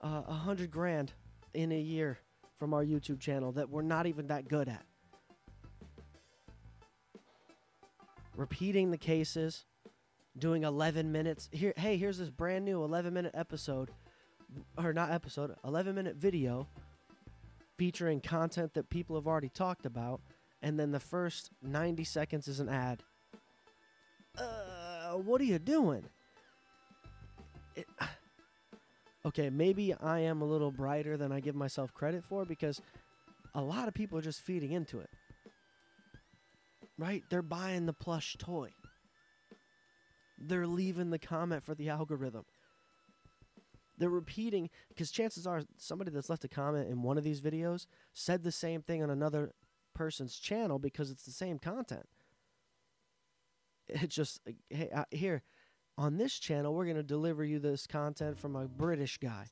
uh, 0.01 0.24
a 0.27 0.33
hundred 0.33 0.71
grand 0.71 1.13
in 1.53 1.71
a 1.71 1.79
year 1.79 2.19
from 2.57 2.74
our 2.74 2.83
YouTube 2.83 3.19
channel 3.19 3.51
that 3.53 3.69
we're 3.69 3.81
not 3.81 4.05
even 4.05 4.27
that 4.27 4.48
good 4.48 4.67
at. 4.67 4.86
Repeating 8.36 8.91
the 8.91 8.98
cases, 8.98 9.65
doing 10.38 10.63
11 10.63 11.11
minutes. 11.11 11.50
Here, 11.51 11.73
hey, 11.77 11.97
here's 11.97 12.17
this 12.17 12.29
brand 12.29 12.65
new 12.65 12.83
11 12.83 13.13
minute 13.13 13.33
episode, 13.33 13.91
or 14.77 14.93
not 14.93 15.11
episode, 15.11 15.55
11 15.63 15.95
minute 15.95 16.15
video 16.15 16.67
featuring 17.77 18.21
content 18.21 18.73
that 18.75 18.89
people 18.89 19.15
have 19.15 19.27
already 19.27 19.50
talked 19.50 19.85
about, 19.85 20.21
and 20.61 20.79
then 20.79 20.91
the 20.91 21.00
first 21.00 21.50
90 21.63 22.03
seconds 22.03 22.47
is 22.47 22.59
an 22.59 22.69
ad. 22.69 23.01
Uh, 24.38 25.13
what 25.13 25.41
are 25.41 25.45
you 25.45 25.59
doing? 25.59 26.03
It, 27.75 27.88
okay, 29.25 29.50
maybe 29.50 29.93
I 29.93 30.19
am 30.19 30.41
a 30.41 30.45
little 30.45 30.71
brighter 30.71 31.17
than 31.17 31.31
I 31.31 31.39
give 31.39 31.55
myself 31.55 31.93
credit 31.93 32.23
for 32.23 32.45
because 32.45 32.81
a 33.53 33.61
lot 33.61 33.88
of 33.88 33.93
people 33.93 34.17
are 34.17 34.21
just 34.21 34.41
feeding 34.41 34.71
into 34.71 35.00
it. 35.00 35.09
Right? 36.97 37.23
They're 37.29 37.41
buying 37.41 37.88
the 37.88 37.93
plush 37.93 38.35
toy. 38.38 38.69
They're 40.48 40.67
leaving 40.67 41.10
the 41.10 41.19
comment 41.19 41.63
for 41.63 41.75
the 41.75 41.89
algorithm. 41.89 42.45
They're 43.98 44.10
repeating 44.10 44.69
because 44.89 45.12
chances 45.12 45.45
are 45.45 45.62
somebody 45.77 46.10
that's 46.10 46.29
left 46.29 46.43
a 46.43 46.48
comment 46.48 46.89
in 46.89 47.03
one 47.03 47.17
of 47.17 47.24
these 47.24 47.41
videos 47.41 47.86
said 48.13 48.43
the 48.43 48.51
same 48.51 48.81
thing 48.81 49.03
on 49.03 49.12
another 49.12 49.53
person's 49.93 50.38
channel 50.38 50.79
because 50.79 51.12
it's 51.12 51.24
the 51.24 51.31
same 51.31 51.60
content. 51.60 52.07
It's 53.88 54.15
just 54.15 54.39
hey, 54.69 54.89
uh, 54.93 55.03
here 55.12 55.43
on 55.98 56.17
this 56.17 56.39
channel, 56.39 56.74
we're 56.74 56.86
going 56.86 56.95
to 56.95 57.03
deliver 57.03 57.43
you 57.43 57.60
this 57.60 57.86
content 57.86 58.39
from 58.39 58.55
a 58.55 58.67
British 58.67 59.17
guy. 59.17 59.48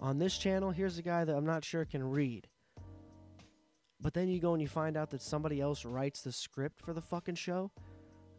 On 0.00 0.18
this 0.18 0.38
channel, 0.38 0.70
here's 0.70 0.98
a 0.98 1.02
guy 1.02 1.24
that 1.24 1.34
I'm 1.34 1.46
not 1.46 1.64
sure 1.64 1.84
can 1.84 2.08
read. 2.08 2.46
But 4.00 4.14
then 4.14 4.28
you 4.28 4.38
go 4.38 4.52
and 4.52 4.62
you 4.62 4.68
find 4.68 4.96
out 4.96 5.10
that 5.10 5.22
somebody 5.22 5.60
else 5.60 5.84
writes 5.84 6.22
the 6.22 6.30
script 6.30 6.80
for 6.80 6.92
the 6.92 7.00
fucking 7.00 7.34
show. 7.34 7.72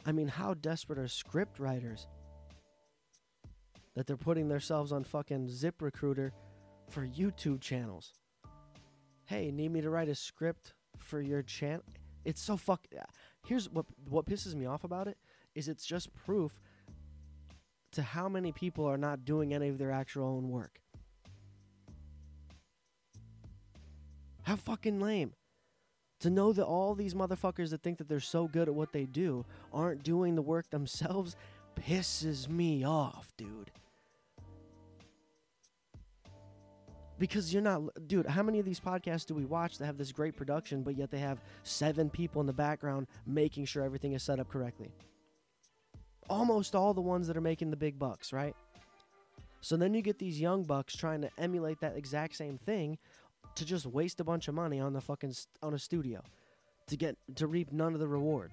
I 0.06 0.12
mean, 0.12 0.28
how 0.28 0.54
desperate 0.54 1.00
are 1.00 1.08
script 1.08 1.60
writers 1.60 2.08
that 3.96 4.08
they're 4.08 4.18
putting 4.18 4.48
themselves 4.48 4.92
on 4.92 5.04
fucking 5.04 5.48
ZipRecruiter 5.48 6.32
for 6.90 7.06
YouTube 7.06 7.62
channels? 7.62 8.14
Hey, 9.26 9.52
need 9.52 9.72
me 9.72 9.82
to 9.82 9.90
write 9.90 10.10
a 10.10 10.16
script 10.16 10.74
for 10.98 11.22
your 11.22 11.44
channel? 11.44 11.84
It's 12.26 12.42
so 12.42 12.58
fuck. 12.58 12.88
Here's 13.46 13.70
what 13.70 13.86
what 14.10 14.26
pisses 14.26 14.56
me 14.56 14.66
off 14.66 14.84
about 14.84 15.08
it 15.08 15.18
is 15.56 15.68
it's 15.68 15.86
just 15.86 16.14
proof 16.14 16.60
to 17.92 18.02
how 18.02 18.30
many 18.30 18.52
people 18.52 18.86
are 18.86 18.98
not 18.98 19.26
doing 19.26 19.54
any 19.54 19.70
of 19.70 19.78
their 19.78 19.92
actual 19.92 20.28
own 20.28 20.50
work. 20.50 20.80
How 24.44 24.56
fucking 24.56 25.00
lame. 25.00 25.34
To 26.22 26.30
know 26.30 26.52
that 26.54 26.66
all 26.66 26.96
these 26.96 27.14
motherfuckers 27.14 27.70
that 27.70 27.82
think 27.82 27.98
that 27.98 28.10
they're 28.10 28.20
so 28.20 28.48
good 28.48 28.68
at 28.68 28.76
what 28.76 28.92
they 28.92 29.06
do 29.06 29.46
aren't 29.74 30.04
doing 30.04 30.36
the 30.36 30.42
work 30.42 30.70
themselves 30.70 31.36
pisses 31.80 32.50
me 32.50 32.84
off, 32.84 33.32
dude. 33.38 33.72
Because 37.18 37.54
you're 37.54 37.62
not, 37.62 37.82
dude, 38.08 38.26
how 38.26 38.44
many 38.44 38.60
of 38.60 38.66
these 38.66 38.80
podcasts 38.80 39.26
do 39.26 39.34
we 39.34 39.46
watch 39.46 39.78
that 39.78 39.86
have 39.86 39.98
this 39.98 40.12
great 40.12 40.36
production, 40.36 40.84
but 40.84 40.98
yet 40.98 41.12
they 41.12 41.20
have 41.20 41.42
seven 41.64 42.10
people 42.10 42.40
in 42.40 42.48
the 42.48 42.54
background 42.54 43.08
making 43.26 43.66
sure 43.66 43.84
everything 43.84 44.14
is 44.14 44.24
set 44.24 44.40
up 44.40 44.50
correctly? 44.50 44.92
almost 46.30 46.76
all 46.76 46.94
the 46.94 47.02
ones 47.02 47.28
that 47.28 47.36
are 47.36 47.42
making 47.42 47.72
the 47.72 47.78
big 47.78 47.98
bucks, 47.98 48.32
right? 48.32 48.56
So 49.62 49.76
then 49.76 49.94
you 49.94 50.02
get 50.02 50.20
these 50.20 50.40
young 50.40 50.64
bucks 50.64 50.96
trying 50.96 51.22
to 51.22 51.30
emulate 51.38 51.82
that 51.82 51.98
exact 51.98 52.36
same 52.36 52.58
thing 52.58 52.98
to 53.56 53.66
just 53.66 53.86
waste 53.86 54.20
a 54.20 54.24
bunch 54.24 54.48
of 54.48 54.56
money 54.56 54.80
on 54.80 54.94
the 54.94 55.02
fucking 55.02 55.34
st- 55.34 55.48
on 55.62 55.74
a 55.74 55.80
studio 55.80 56.22
to 56.88 56.98
get 56.98 57.18
to 57.36 57.48
reap 57.48 57.72
none 57.72 57.94
of 57.94 58.00
the 58.00 58.08
reward. 58.08 58.52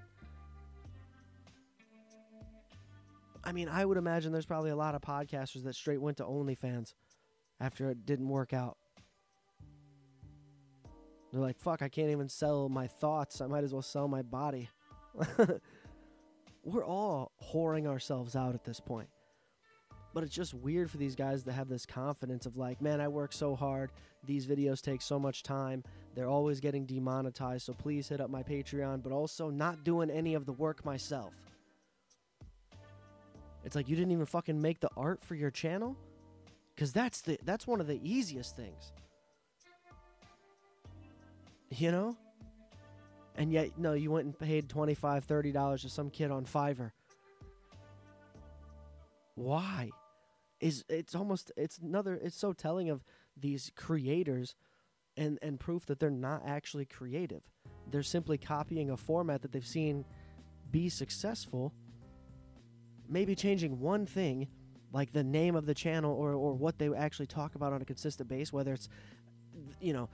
I 3.44 3.52
mean, 3.52 3.68
I 3.68 3.84
would 3.84 3.96
imagine 3.96 4.32
there's 4.32 4.46
probably 4.46 4.70
a 4.70 4.76
lot 4.76 4.94
of 4.94 5.02
podcasters 5.02 5.62
that 5.64 5.74
straight 5.74 6.00
went 6.00 6.16
to 6.16 6.24
OnlyFans 6.24 6.94
after 7.60 7.88
it 7.90 8.04
didn't 8.04 8.28
work 8.28 8.52
out. 8.52 8.76
They're 11.32 11.40
like, 11.40 11.58
"Fuck, 11.58 11.82
I 11.82 11.88
can't 11.88 12.10
even 12.10 12.28
sell 12.28 12.68
my 12.68 12.86
thoughts. 12.86 13.40
I 13.40 13.46
might 13.46 13.64
as 13.64 13.72
well 13.72 13.82
sell 13.82 14.08
my 14.08 14.22
body." 14.22 14.68
we're 16.64 16.84
all 16.84 17.32
whoring 17.52 17.86
ourselves 17.86 18.34
out 18.34 18.54
at 18.54 18.64
this 18.64 18.80
point. 18.80 19.08
But 20.16 20.25
it's 20.25 20.35
just 20.35 20.54
weird 20.54 20.90
for 20.90 20.96
these 20.96 21.14
guys 21.14 21.42
to 21.42 21.52
have 21.52 21.68
this 21.68 21.85
confidence 21.85 22.46
of 22.46 22.56
like, 22.56 22.80
man, 22.80 23.02
I 23.02 23.08
work 23.08 23.35
so 23.35 23.54
hard. 23.54 23.92
These 24.25 24.46
videos 24.46 24.80
take 24.80 25.02
so 25.02 25.18
much 25.18 25.42
time. 25.42 25.85
They're 26.14 26.26
always 26.26 26.58
getting 26.58 26.87
demonetized. 26.87 27.66
So 27.66 27.75
please 27.75 28.08
hit 28.08 28.23
up 28.23 28.30
my 28.30 28.42
Patreon, 28.42 29.02
but 29.02 29.12
also 29.12 29.50
not 29.50 29.85
doing 29.85 30.08
any 30.08 30.32
of 30.32 30.46
the 30.46 30.54
work 30.54 30.87
myself. 30.87 31.35
It's 33.62 33.76
like 33.76 33.90
you 33.90 33.94
didn't 33.94 34.11
even 34.11 34.25
fucking 34.25 34.58
make 34.58 34.80
the 34.80 34.88
art 34.96 35.23
for 35.23 35.35
your 35.35 35.50
channel? 35.50 35.94
Cuz 36.78 36.94
that's 36.94 37.20
the 37.20 37.38
that's 37.44 37.66
one 37.66 37.82
of 37.82 37.87
the 37.87 38.00
easiest 38.02 38.56
things. 38.56 38.94
You 41.68 41.90
know? 41.90 42.16
and 43.35 43.52
yet 43.52 43.76
no 43.76 43.92
you 43.92 44.11
went 44.11 44.25
and 44.25 44.38
paid 44.38 44.66
25 44.66 45.26
30 45.26 45.52
dollars 45.52 45.82
to 45.82 45.90
some 45.90 46.08
kid 46.08 46.30
on 46.30 46.46
fiverr 46.46 46.92
why 49.35 49.90
is 50.60 50.84
it's 50.88 51.14
almost 51.14 51.52
it's 51.56 51.78
another 51.78 52.14
it's 52.22 52.38
so 52.38 52.52
telling 52.52 52.90
of 52.90 53.04
these 53.36 53.70
creators 53.76 54.54
and 55.16 55.38
and 55.42 55.60
proof 55.60 55.86
that 55.86 56.00
they're 56.00 56.10
not 56.10 56.42
actually 56.46 56.84
creative 56.84 57.42
they're 57.90 58.02
simply 58.02 58.38
copying 58.38 58.90
a 58.90 58.96
format 58.96 59.42
that 59.42 59.52
they've 59.52 59.66
seen 59.66 60.04
be 60.70 60.88
successful 60.88 61.72
maybe 63.08 63.34
changing 63.34 63.80
one 63.80 64.06
thing 64.06 64.48
like 64.92 65.12
the 65.12 65.25
name 65.25 65.56
of 65.56 65.66
the 65.66 65.75
channel 65.75 66.14
or 66.14 66.32
or 66.32 66.54
what 66.54 66.78
they 66.78 66.92
actually 66.94 67.26
talk 67.26 67.54
about 67.54 67.72
on 67.72 67.82
a 67.82 67.84
consistent 67.84 68.28
base, 68.28 68.52
whether 68.52 68.72
it's 68.72 68.88
you 69.80 69.92
know 69.92 70.08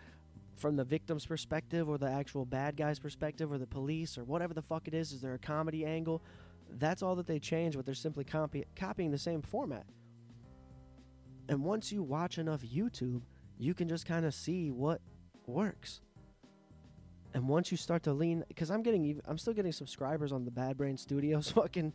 from 0.56 0.76
the 0.76 0.84
victim's 0.84 1.26
perspective 1.26 1.88
or 1.88 1.98
the 1.98 2.10
actual 2.10 2.44
bad 2.44 2.76
guy's 2.76 2.98
perspective 2.98 3.50
or 3.50 3.58
the 3.58 3.66
police 3.66 4.18
or 4.18 4.24
whatever 4.24 4.54
the 4.54 4.62
fuck 4.62 4.86
it 4.88 4.94
is. 4.94 5.12
Is 5.12 5.20
there 5.20 5.34
a 5.34 5.38
comedy 5.38 5.84
angle? 5.84 6.22
That's 6.70 7.02
all 7.02 7.16
that 7.16 7.26
they 7.26 7.38
change, 7.38 7.76
but 7.76 7.84
they're 7.84 7.94
simply 7.94 8.24
copy- 8.24 8.64
copying 8.76 9.10
the 9.10 9.18
same 9.18 9.42
format. 9.42 9.84
And 11.48 11.62
once 11.64 11.92
you 11.92 12.02
watch 12.02 12.38
enough 12.38 12.62
YouTube, 12.62 13.22
you 13.58 13.74
can 13.74 13.88
just 13.88 14.06
kind 14.06 14.24
of 14.24 14.34
see 14.34 14.70
what 14.70 15.00
works. 15.46 16.00
And 17.34 17.48
once 17.48 17.70
you 17.70 17.76
start 17.76 18.02
to 18.04 18.12
lean, 18.12 18.44
because 18.48 18.70
I'm 18.70 18.82
getting, 18.82 19.20
I'm 19.26 19.38
still 19.38 19.54
getting 19.54 19.72
subscribers 19.72 20.32
on 20.32 20.44
the 20.44 20.50
Bad 20.50 20.76
Brain 20.76 20.96
Studios 20.96 21.50
fucking 21.54 21.92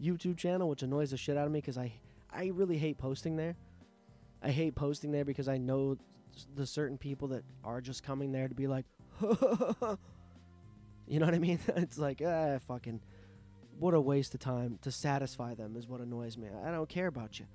YouTube 0.00 0.36
channel, 0.36 0.68
which 0.68 0.82
annoys 0.82 1.10
the 1.10 1.16
shit 1.16 1.36
out 1.36 1.46
of 1.46 1.52
me 1.52 1.60
because 1.60 1.78
I, 1.78 1.92
I 2.32 2.46
really 2.46 2.78
hate 2.78 2.98
posting 2.98 3.36
there. 3.36 3.56
I 4.42 4.50
hate 4.50 4.74
posting 4.74 5.10
there 5.10 5.24
because 5.24 5.48
I 5.48 5.58
know 5.58 5.96
the 6.54 6.66
certain 6.66 6.96
people 6.96 7.28
that 7.28 7.42
are 7.64 7.80
just 7.80 8.02
coming 8.02 8.32
there 8.32 8.48
to 8.48 8.54
be 8.54 8.66
like, 8.66 8.86
you 9.20 11.18
know 11.18 11.26
what 11.26 11.34
I 11.34 11.38
mean? 11.38 11.58
it's 11.76 11.98
like, 11.98 12.22
ah, 12.24 12.58
fucking, 12.66 13.00
what 13.78 13.94
a 13.94 14.00
waste 14.00 14.34
of 14.34 14.40
time 14.40 14.78
to 14.82 14.90
satisfy 14.90 15.54
them 15.54 15.76
is 15.76 15.88
what 15.88 16.00
annoys 16.00 16.36
me. 16.38 16.48
I 16.64 16.70
don't 16.70 16.88
care 16.88 17.08
about 17.08 17.38
you. 17.38 17.46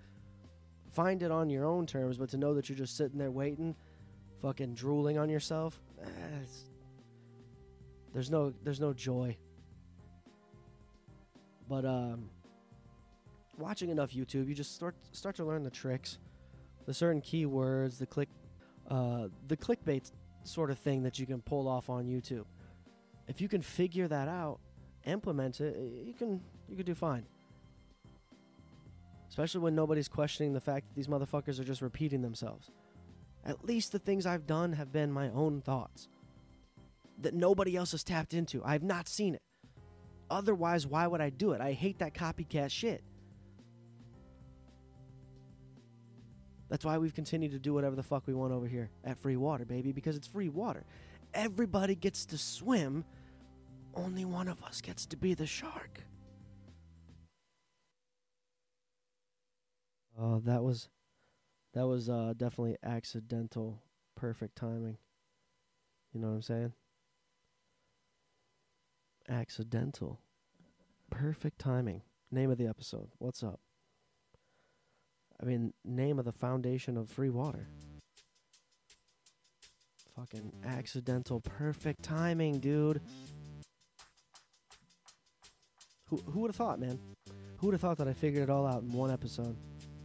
Find 0.93 1.23
it 1.23 1.31
on 1.31 1.49
your 1.49 1.65
own 1.65 1.87
terms, 1.87 2.17
but 2.17 2.29
to 2.29 2.37
know 2.37 2.53
that 2.53 2.69
you're 2.69 2.77
just 2.77 2.95
sitting 2.95 3.17
there 3.17 3.31
waiting, 3.31 3.75
fucking 4.41 4.75
drooling 4.75 5.17
on 5.17 5.27
yourself, 5.27 5.81
eh, 5.99 6.07
there's 8.13 8.29
no, 8.29 8.53
there's 8.63 8.79
no 8.79 8.93
joy. 8.93 9.35
But 11.67 11.83
um, 11.83 12.29
watching 13.57 13.89
enough 13.89 14.11
YouTube, 14.11 14.47
you 14.47 14.53
just 14.53 14.75
start 14.75 14.95
start 15.11 15.35
to 15.37 15.45
learn 15.45 15.63
the 15.63 15.71
tricks, 15.71 16.19
the 16.85 16.93
certain 16.93 17.21
keywords, 17.21 17.97
the 17.97 18.05
click, 18.05 18.29
uh, 18.89 19.29
the 19.47 19.57
clickbait 19.57 20.11
sort 20.43 20.69
of 20.69 20.77
thing 20.77 21.01
that 21.01 21.17
you 21.17 21.25
can 21.25 21.41
pull 21.41 21.67
off 21.67 21.89
on 21.89 22.05
YouTube. 22.05 22.45
If 23.27 23.41
you 23.41 23.47
can 23.47 23.63
figure 23.63 24.07
that 24.07 24.27
out, 24.27 24.59
implement 25.05 25.59
it, 25.61 25.75
you 26.05 26.13
can 26.13 26.41
you 26.69 26.75
can 26.75 26.85
do 26.85 26.93
fine. 26.93 27.25
Especially 29.33 29.61
when 29.61 29.73
nobody's 29.73 30.07
questioning 30.07 30.53
the 30.53 30.61
fact 30.61 30.87
that 30.87 30.95
these 30.95 31.07
motherfuckers 31.07 31.59
are 31.59 31.63
just 31.63 31.81
repeating 31.81 32.21
themselves. 32.21 32.69
At 33.43 33.65
least 33.65 33.91
the 33.91 33.97
things 33.97 34.27
I've 34.27 34.45
done 34.45 34.73
have 34.73 34.91
been 34.91 35.11
my 35.11 35.31
own 35.31 35.59
thoughts 35.59 36.07
that 37.19 37.33
nobody 37.33 37.75
else 37.75 37.93
has 37.93 38.03
tapped 38.03 38.35
into. 38.35 38.61
I've 38.63 38.83
not 38.83 39.07
seen 39.07 39.33
it. 39.33 39.41
Otherwise, 40.29 40.85
why 40.85 41.07
would 41.07 41.19
I 41.19 41.31
do 41.31 41.53
it? 41.53 41.61
I 41.61 41.71
hate 41.71 41.97
that 41.97 42.13
copycat 42.13 42.69
shit. 42.69 43.03
That's 46.69 46.85
why 46.85 46.99
we've 46.99 47.15
continued 47.15 47.53
to 47.53 47.59
do 47.59 47.73
whatever 47.73 47.95
the 47.95 48.03
fuck 48.03 48.27
we 48.27 48.35
want 48.35 48.53
over 48.53 48.67
here 48.67 48.91
at 49.03 49.17
Free 49.17 49.35
Water, 49.35 49.65
baby, 49.65 49.93
because 49.93 50.15
it's 50.15 50.27
free 50.27 50.49
water. 50.49 50.85
Everybody 51.33 51.95
gets 51.95 52.27
to 52.27 52.37
swim, 52.37 53.03
only 53.95 54.25
one 54.25 54.47
of 54.47 54.63
us 54.63 54.79
gets 54.79 55.07
to 55.07 55.17
be 55.17 55.33
the 55.33 55.47
shark. 55.47 56.03
Oh, 60.25 60.39
that 60.45 60.63
was 60.63 60.87
that 61.73 61.85
was 61.85 62.07
uh, 62.07 62.33
definitely 62.37 62.77
accidental 62.81 63.81
perfect 64.15 64.55
timing. 64.55 64.97
You 66.13 66.21
know 66.21 66.29
what 66.29 66.35
I'm 66.35 66.41
saying? 66.41 66.73
Accidental. 69.27 70.21
Perfect 71.09 71.59
timing. 71.59 72.03
Name 72.31 72.51
of 72.51 72.57
the 72.57 72.67
episode. 72.67 73.09
What's 73.17 73.43
up? 73.43 73.59
I 75.41 75.45
mean, 75.45 75.73
name 75.83 76.19
of 76.19 76.25
the 76.25 76.31
foundation 76.31 76.95
of 76.95 77.09
free 77.09 77.29
water. 77.29 77.67
Fucking 80.15 80.53
accidental 80.65 81.41
perfect 81.41 82.01
timing, 82.01 82.59
dude. 82.59 83.01
Who 86.07 86.17
who 86.17 86.39
would 86.41 86.49
have 86.49 86.55
thought, 86.55 86.79
man? 86.79 86.97
Who 87.57 87.67
would 87.67 87.73
have 87.73 87.81
thought 87.81 87.97
that 87.97 88.07
I 88.07 88.13
figured 88.13 88.43
it 88.43 88.49
all 88.49 88.65
out 88.65 88.83
in 88.83 88.93
one 88.93 89.11
episode? 89.11 89.57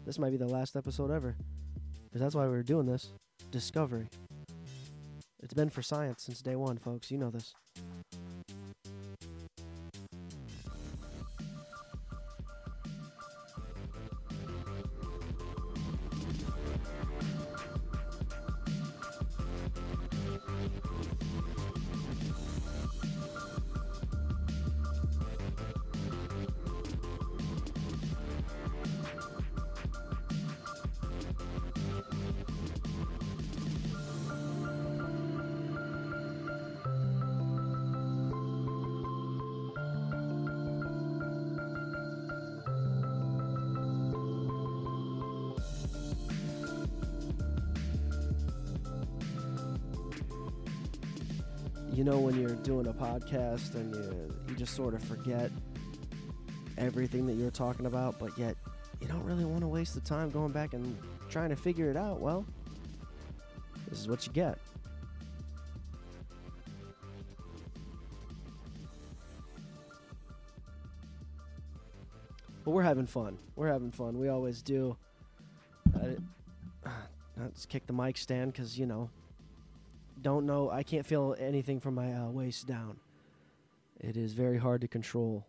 This 0.08 0.18
might 0.18 0.30
be 0.30 0.38
the 0.38 0.46
last 0.46 0.74
episode 0.74 1.10
ever. 1.10 1.36
Because 2.04 2.22
that's 2.22 2.34
why 2.34 2.46
we're 2.46 2.62
doing 2.62 2.86
this. 2.86 3.10
Discovery. 3.50 4.08
It's 5.42 5.52
been 5.52 5.68
for 5.68 5.82
science 5.82 6.22
since 6.22 6.40
day 6.40 6.56
one, 6.56 6.78
folks. 6.78 7.10
You 7.10 7.18
know 7.18 7.28
this. 7.28 7.52
You 51.98 52.04
know 52.04 52.20
when 52.20 52.40
you're 52.40 52.54
doing 52.54 52.86
a 52.86 52.92
podcast 52.92 53.74
and 53.74 53.92
you 53.92 54.32
you 54.48 54.54
just 54.54 54.76
sort 54.76 54.94
of 54.94 55.02
forget 55.02 55.50
everything 56.76 57.26
that 57.26 57.32
you're 57.32 57.50
talking 57.50 57.86
about, 57.86 58.16
but 58.20 58.38
yet 58.38 58.54
you 59.00 59.08
don't 59.08 59.24
really 59.24 59.44
want 59.44 59.62
to 59.62 59.66
waste 59.66 59.94
the 59.94 60.00
time 60.00 60.30
going 60.30 60.52
back 60.52 60.74
and 60.74 60.96
trying 61.28 61.48
to 61.48 61.56
figure 61.56 61.90
it 61.90 61.96
out. 61.96 62.20
Well, 62.20 62.46
this 63.88 63.98
is 63.98 64.06
what 64.06 64.24
you 64.28 64.32
get. 64.32 64.60
But 72.64 72.70
we're 72.70 72.84
having 72.84 73.06
fun. 73.06 73.38
We're 73.56 73.72
having 73.72 73.90
fun. 73.90 74.20
We 74.20 74.28
always 74.28 74.62
do. 74.62 74.96
I, 75.96 76.16
let's 77.36 77.66
kick 77.66 77.88
the 77.88 77.92
mic 77.92 78.18
stand 78.18 78.52
because 78.52 78.78
you 78.78 78.86
know 78.86 79.10
don't 80.20 80.46
know. 80.46 80.70
I 80.70 80.82
can't 80.82 81.06
feel 81.06 81.34
anything 81.38 81.80
from 81.80 81.94
my 81.94 82.12
uh, 82.12 82.28
waist 82.28 82.66
down. 82.66 82.98
It 84.00 84.16
is 84.16 84.32
very 84.32 84.58
hard 84.58 84.80
to 84.82 84.88
control. 84.88 85.46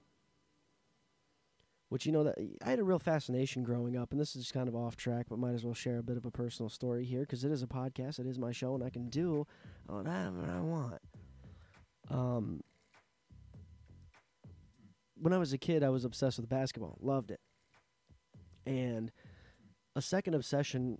Which 1.90 2.06
you 2.06 2.12
know 2.12 2.24
that 2.24 2.36
I 2.64 2.70
had 2.70 2.80
a 2.80 2.84
real 2.84 3.00
fascination 3.00 3.64
growing 3.64 3.98
up, 3.98 4.12
and 4.12 4.22
this 4.22 4.36
is 4.36 4.52
kind 4.52 4.68
of 4.68 4.76
off 4.76 4.96
track, 4.96 5.26
but 5.28 5.40
might 5.40 5.56
as 5.56 5.66
well 5.66 5.74
share 5.74 5.98
a 5.98 6.04
bit 6.04 6.18
of 6.18 6.26
a 6.26 6.32
personal 6.32 6.70
story 6.70 7.04
here 7.04 7.22
because 7.22 7.44
it 7.44 7.52
is 7.52 7.64
a 7.64 7.68
podcast, 7.68 8.20
it 8.20 8.28
is 8.28 8.38
my 8.38 8.52
show, 8.52 8.76
and 8.76 8.84
I 8.84 8.92
can 8.92 9.10
do 9.10 9.48
whatever 9.88 10.46
I 10.52 10.60
want. 10.60 11.02
Um, 12.12 12.62
when 15.16 15.34
I 15.34 15.40
was 15.40 15.52
a 15.52 15.58
kid, 15.58 15.84
I 15.84 15.90
was 15.90 16.06
obsessed 16.06 16.38
with 16.38 16.48
basketball, 16.48 16.98
loved 17.02 17.32
it, 17.32 17.40
and 18.68 19.12
a 19.96 20.02
second 20.02 20.36
obsession 20.36 21.00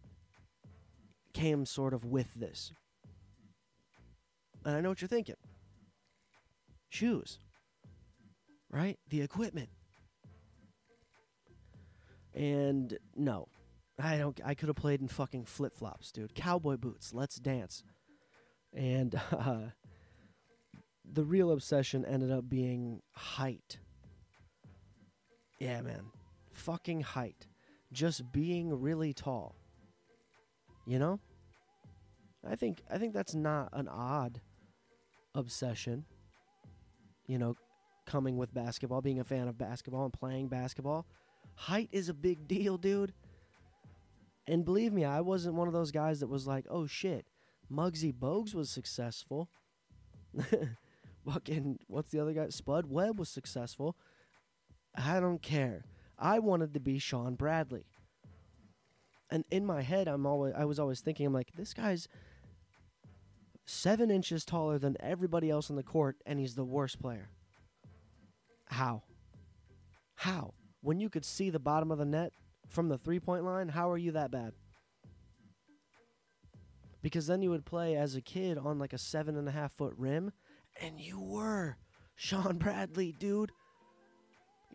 came 1.34 1.68
sort 1.68 1.94
of 1.94 2.04
with 2.04 2.34
this. 2.34 2.74
And 4.66 4.76
I 4.76 4.82
know 4.82 4.90
what 4.90 5.02
you're 5.02 5.08
thinking. 5.08 5.36
Shoes. 6.90 7.40
Right? 8.72 9.00
The 9.10 9.22
equipment. 9.22 9.70
And 12.34 12.98
no. 13.16 13.48
I 14.02 14.18
don't 14.18 14.40
I 14.46 14.54
could 14.54 14.70
have 14.70 14.76
played 14.76 15.02
in 15.02 15.08
fucking 15.08 15.46
flip-flops, 15.46 16.12
dude. 16.12 16.36
Cowboy 16.36 16.78
boots. 16.78 17.14
Let's 17.14 17.36
dance. 17.36 17.84
And 18.74 19.20
uh, 19.32 19.72
the 21.12 21.24
real 21.24 21.52
obsession 21.52 22.06
ended 22.06 22.32
up 22.32 22.50
being 22.50 23.02
height. 23.12 23.80
Yeah, 25.60 25.82
man. 25.82 26.06
Fucking 26.52 27.02
height. 27.02 27.48
Just 27.92 28.32
being 28.32 28.82
really 28.82 29.14
tall. 29.14 29.56
You 30.86 31.00
know? 31.00 31.20
I 32.48 32.56
think 32.56 32.82
I 32.90 32.98
think 32.98 33.14
that's 33.14 33.36
not 33.36 33.70
an 33.74 33.88
odd 33.90 34.40
obsession. 35.40 36.06
You 37.28 37.38
know, 37.38 37.56
coming 38.06 38.38
with 38.38 38.54
basketball, 38.54 39.02
being 39.02 39.20
a 39.20 39.24
fan 39.24 39.48
of 39.48 39.58
basketball 39.58 40.04
and 40.04 40.14
playing 40.14 40.48
basketball. 40.48 41.06
Height 41.56 41.90
is 41.92 42.10
a 42.10 42.14
big 42.14 42.48
deal, 42.48 42.78
dude. 42.78 43.14
And 44.48 44.66
believe 44.66 44.92
me, 44.92 45.06
I 45.06 45.22
wasn't 45.22 45.56
one 45.56 45.68
of 45.68 45.74
those 45.74 45.92
guys 45.92 46.20
that 46.22 46.28
was 46.28 46.48
like, 46.48 46.66
"Oh 46.70 46.88
shit, 46.88 47.26
Muggsy 47.72 48.14
Bogues 48.14 48.54
was 48.56 48.70
successful." 48.70 49.50
Fucking 51.26 51.80
what's 51.88 52.12
the 52.12 52.20
other 52.20 52.34
guy? 52.34 52.50
Spud 52.50 52.86
Webb 52.88 53.20
was 53.20 53.30
successful. 53.30 53.96
I 54.96 55.20
don't 55.20 55.42
care. 55.42 55.84
I 56.18 56.40
wanted 56.40 56.74
to 56.74 56.80
be 56.80 56.98
Shawn 56.98 57.36
Bradley. 57.36 57.86
And 59.30 59.46
in 59.52 59.66
my 59.66 59.84
head, 59.84 60.08
I'm 60.08 60.26
always 60.26 60.54
I 60.58 60.66
was 60.66 60.80
always 60.80 61.02
thinking, 61.02 61.28
I'm 61.28 61.34
like, 61.34 61.52
this 61.56 61.74
guy's 61.74 62.08
seven 63.70 64.10
inches 64.10 64.44
taller 64.44 64.80
than 64.80 64.98
everybody 65.00 65.50
else 65.50 65.70
on 65.70 65.76
the 65.76 65.84
court, 65.84 66.18
and 66.26 66.40
he's 66.40 66.56
the 66.56 66.64
worst 66.64 67.00
player. 67.00 67.30
How? 68.66 69.04
How? 70.16 70.54
When 70.82 71.00
you 71.00 71.10
could 71.10 71.26
see 71.26 71.50
the 71.50 71.60
bottom 71.60 71.92
of 71.92 71.98
the 71.98 72.06
net 72.06 72.34
from 72.68 72.90
the 72.90 72.98
three 72.98 73.20
point 73.20 73.46
line, 73.46 73.70
how 73.70 73.90
are 73.90 73.98
you 73.98 74.12
that 74.14 74.32
bad? 74.32 74.54
Because 77.02 77.28
then 77.28 77.42
you 77.42 77.50
would 77.52 77.66
play 77.66 77.96
as 77.96 78.16
a 78.16 78.22
kid 78.22 78.58
on 78.58 78.80
like 78.80 78.94
a 78.94 78.98
seven 78.98 79.38
and 79.38 79.48
a 79.48 79.52
half 79.52 79.72
foot 79.74 79.94
rim, 79.98 80.32
and 80.82 81.00
you 81.00 81.20
were 81.20 81.78
Shawn 82.16 82.58
Bradley, 82.58 83.14
dude. 83.18 83.52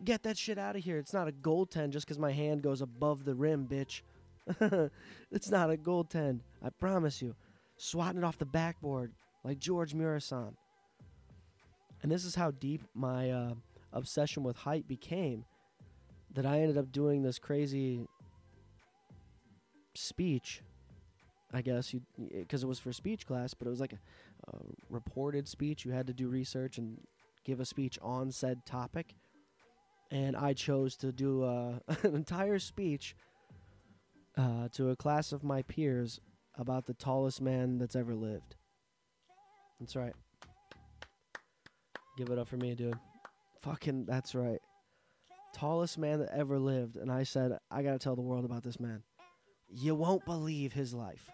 Get 0.03 0.23
that 0.23 0.37
shit 0.37 0.57
out 0.57 0.75
of 0.75 0.83
here. 0.83 0.97
It's 0.97 1.13
not 1.13 1.27
a 1.27 1.31
goaltend 1.31 1.91
just 1.91 2.05
because 2.05 2.19
my 2.19 2.31
hand 2.31 2.61
goes 2.61 2.81
above 2.81 3.23
the 3.23 3.35
rim, 3.35 3.67
bitch. 3.67 4.01
it's 5.31 5.49
not 5.49 5.71
a 5.71 5.77
goaltend. 5.77 6.41
I 6.63 6.69
promise 6.69 7.21
you. 7.21 7.35
Swatting 7.77 8.19
it 8.19 8.23
off 8.23 8.37
the 8.37 8.45
backboard 8.45 9.11
like 9.43 9.59
George 9.59 9.93
Muresan. 9.93 10.53
And 12.01 12.11
this 12.11 12.25
is 12.25 12.35
how 12.35 12.51
deep 12.51 12.83
my 12.93 13.31
uh, 13.31 13.53
obsession 13.93 14.43
with 14.43 14.57
height 14.57 14.87
became 14.87 15.45
that 16.33 16.45
I 16.45 16.59
ended 16.59 16.77
up 16.77 16.91
doing 16.91 17.23
this 17.23 17.39
crazy 17.39 18.07
speech. 19.93 20.61
I 21.53 21.61
guess 21.61 21.95
because 22.31 22.63
it 22.63 22.67
was 22.67 22.79
for 22.79 22.91
speech 22.91 23.25
class, 23.25 23.53
but 23.53 23.67
it 23.67 23.69
was 23.69 23.79
like 23.79 23.93
a, 23.93 23.99
a 24.51 24.59
reported 24.89 25.47
speech. 25.47 25.85
You 25.85 25.91
had 25.91 26.07
to 26.07 26.13
do 26.13 26.27
research 26.27 26.77
and 26.77 26.99
give 27.45 27.59
a 27.59 27.65
speech 27.65 27.97
on 28.01 28.31
said 28.31 28.65
topic 28.65 29.15
and 30.11 30.35
I 30.35 30.53
chose 30.53 30.95
to 30.97 31.11
do 31.11 31.43
uh, 31.43 31.79
an 32.03 32.15
entire 32.15 32.59
speech 32.59 33.15
uh, 34.37 34.67
to 34.73 34.89
a 34.89 34.95
class 34.95 35.31
of 35.31 35.43
my 35.43 35.61
peers 35.63 36.19
about 36.57 36.85
the 36.85 36.93
tallest 36.93 37.41
man 37.41 37.77
that's 37.77 37.95
ever 37.95 38.15
lived. 38.15 38.55
That's 39.79 39.95
right. 39.95 40.13
Give 42.17 42.29
it 42.29 42.39
up 42.39 42.47
for 42.47 42.57
me, 42.57 42.75
dude. 42.75 42.97
Fucking, 43.61 44.05
that's 44.05 44.35
right. 44.35 44.59
Tallest 45.53 45.97
man 45.97 46.19
that 46.19 46.29
ever 46.33 46.59
lived. 46.59 46.95
And 46.95 47.11
I 47.11 47.23
said, 47.23 47.57
I 47.69 47.83
gotta 47.83 47.99
tell 47.99 48.15
the 48.15 48.21
world 48.21 48.45
about 48.45 48.63
this 48.63 48.79
man. 48.79 49.03
You 49.67 49.95
won't 49.95 50.25
believe 50.25 50.73
his 50.73 50.93
life. 50.93 51.29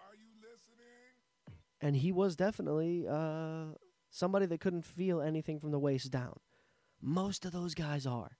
Are 0.00 0.14
you 0.16 0.28
listening? 0.40 1.58
And 1.80 1.96
he 1.96 2.12
was 2.12 2.36
definitely 2.36 3.06
uh, 3.08 3.74
somebody 4.10 4.46
that 4.46 4.60
couldn't 4.60 4.84
feel 4.84 5.20
anything 5.20 5.58
from 5.58 5.70
the 5.70 5.78
waist 5.78 6.10
down. 6.10 6.38
Most 7.02 7.44
of 7.44 7.52
those 7.52 7.74
guys 7.74 8.06
are. 8.06 8.36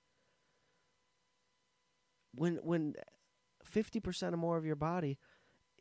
When 2.35 2.57
when 2.63 2.95
50% 3.71 4.33
or 4.33 4.37
more 4.37 4.57
of 4.57 4.65
your 4.65 4.77
body 4.77 5.19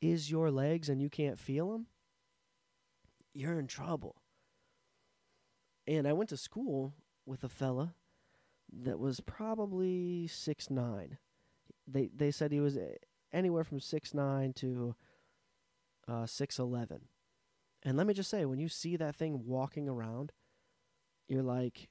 is 0.02 0.32
your 0.32 0.52
legs 0.52 0.90
and 0.90 1.02
you 1.02 1.10
can't 1.10 1.40
feel 1.40 1.72
them, 1.72 1.88
you're 3.34 3.60
in 3.60 3.68
trouble. 3.68 4.16
And 5.88 6.08
I 6.08 6.14
went 6.14 6.30
to 6.30 6.38
school 6.38 6.94
with 7.26 7.44
a 7.44 7.50
fella 7.50 7.96
that 8.72 9.00
was 9.00 9.20
probably 9.20 10.28
six 10.28 10.70
nine. 10.70 11.18
They 11.88 12.10
they 12.16 12.32
said 12.32 12.52
he 12.52 12.60
was 12.60 12.78
uh, 12.78 12.94
anywhere 13.34 13.64
from 13.64 13.80
six 13.80 14.14
nine 14.14 14.54
to 14.54 14.96
uh, 16.08 16.26
six 16.26 16.60
eleven. 16.60 17.06
And 17.82 17.98
let 17.98 18.08
me 18.08 18.14
just 18.14 18.30
say, 18.30 18.46
when 18.46 18.60
you 18.60 18.68
see 18.68 18.98
that 18.98 19.16
thing 19.16 19.46
walking 19.46 19.88
around, 19.88 20.34
you're 21.28 21.42
like, 21.44 21.88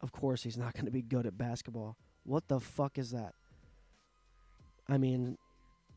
of 0.00 0.10
course 0.12 0.42
he's 0.42 0.58
not 0.58 0.74
going 0.74 0.86
to 0.86 0.90
be 0.90 1.02
good 1.02 1.24
at 1.26 1.38
basketball. 1.38 1.96
What 2.24 2.48
the 2.48 2.60
fuck 2.60 2.98
is 2.98 3.12
that? 3.12 3.34
I 4.88 4.98
mean, 4.98 5.38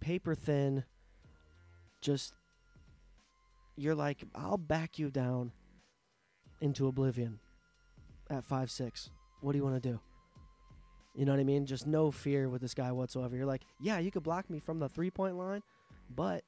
paper 0.03 0.35
thin, 0.35 0.83
just. 2.01 2.33
You're 3.75 3.95
like, 3.95 4.23
I'll 4.35 4.57
back 4.57 4.99
you 4.99 5.09
down 5.09 5.51
into 6.61 6.85
oblivion 6.85 7.39
at 8.29 8.43
five 8.43 8.69
six. 8.69 9.09
What 9.41 9.53
do 9.53 9.57
you 9.57 9.63
want 9.63 9.81
to 9.81 9.89
do? 9.89 9.99
You 11.15 11.25
know 11.25 11.31
what 11.31 11.39
I 11.39 11.43
mean? 11.43 11.65
Just 11.65 11.87
no 11.87 12.11
fear 12.11 12.49
with 12.49 12.61
this 12.61 12.75
guy 12.75 12.91
whatsoever. 12.91 13.35
You're 13.35 13.47
like, 13.47 13.63
yeah, 13.81 13.97
you 13.97 14.11
could 14.11 14.21
block 14.21 14.47
me 14.49 14.59
from 14.59 14.77
the 14.77 14.87
three 14.87 15.09
point 15.09 15.37
line, 15.37 15.63
but 16.15 16.43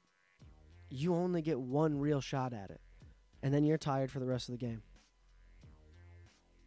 you 0.92 1.16
only 1.16 1.42
get 1.42 1.60
one 1.60 1.98
real 1.98 2.22
shot 2.22 2.54
at 2.54 2.70
it. 2.70 2.82
And 3.42 3.52
then 3.52 3.64
you're 3.64 3.80
tired 3.80 4.12
for 4.12 4.20
the 4.20 4.28
rest 4.28 4.48
of 4.48 4.54
the 4.54 4.64
game. 4.64 4.84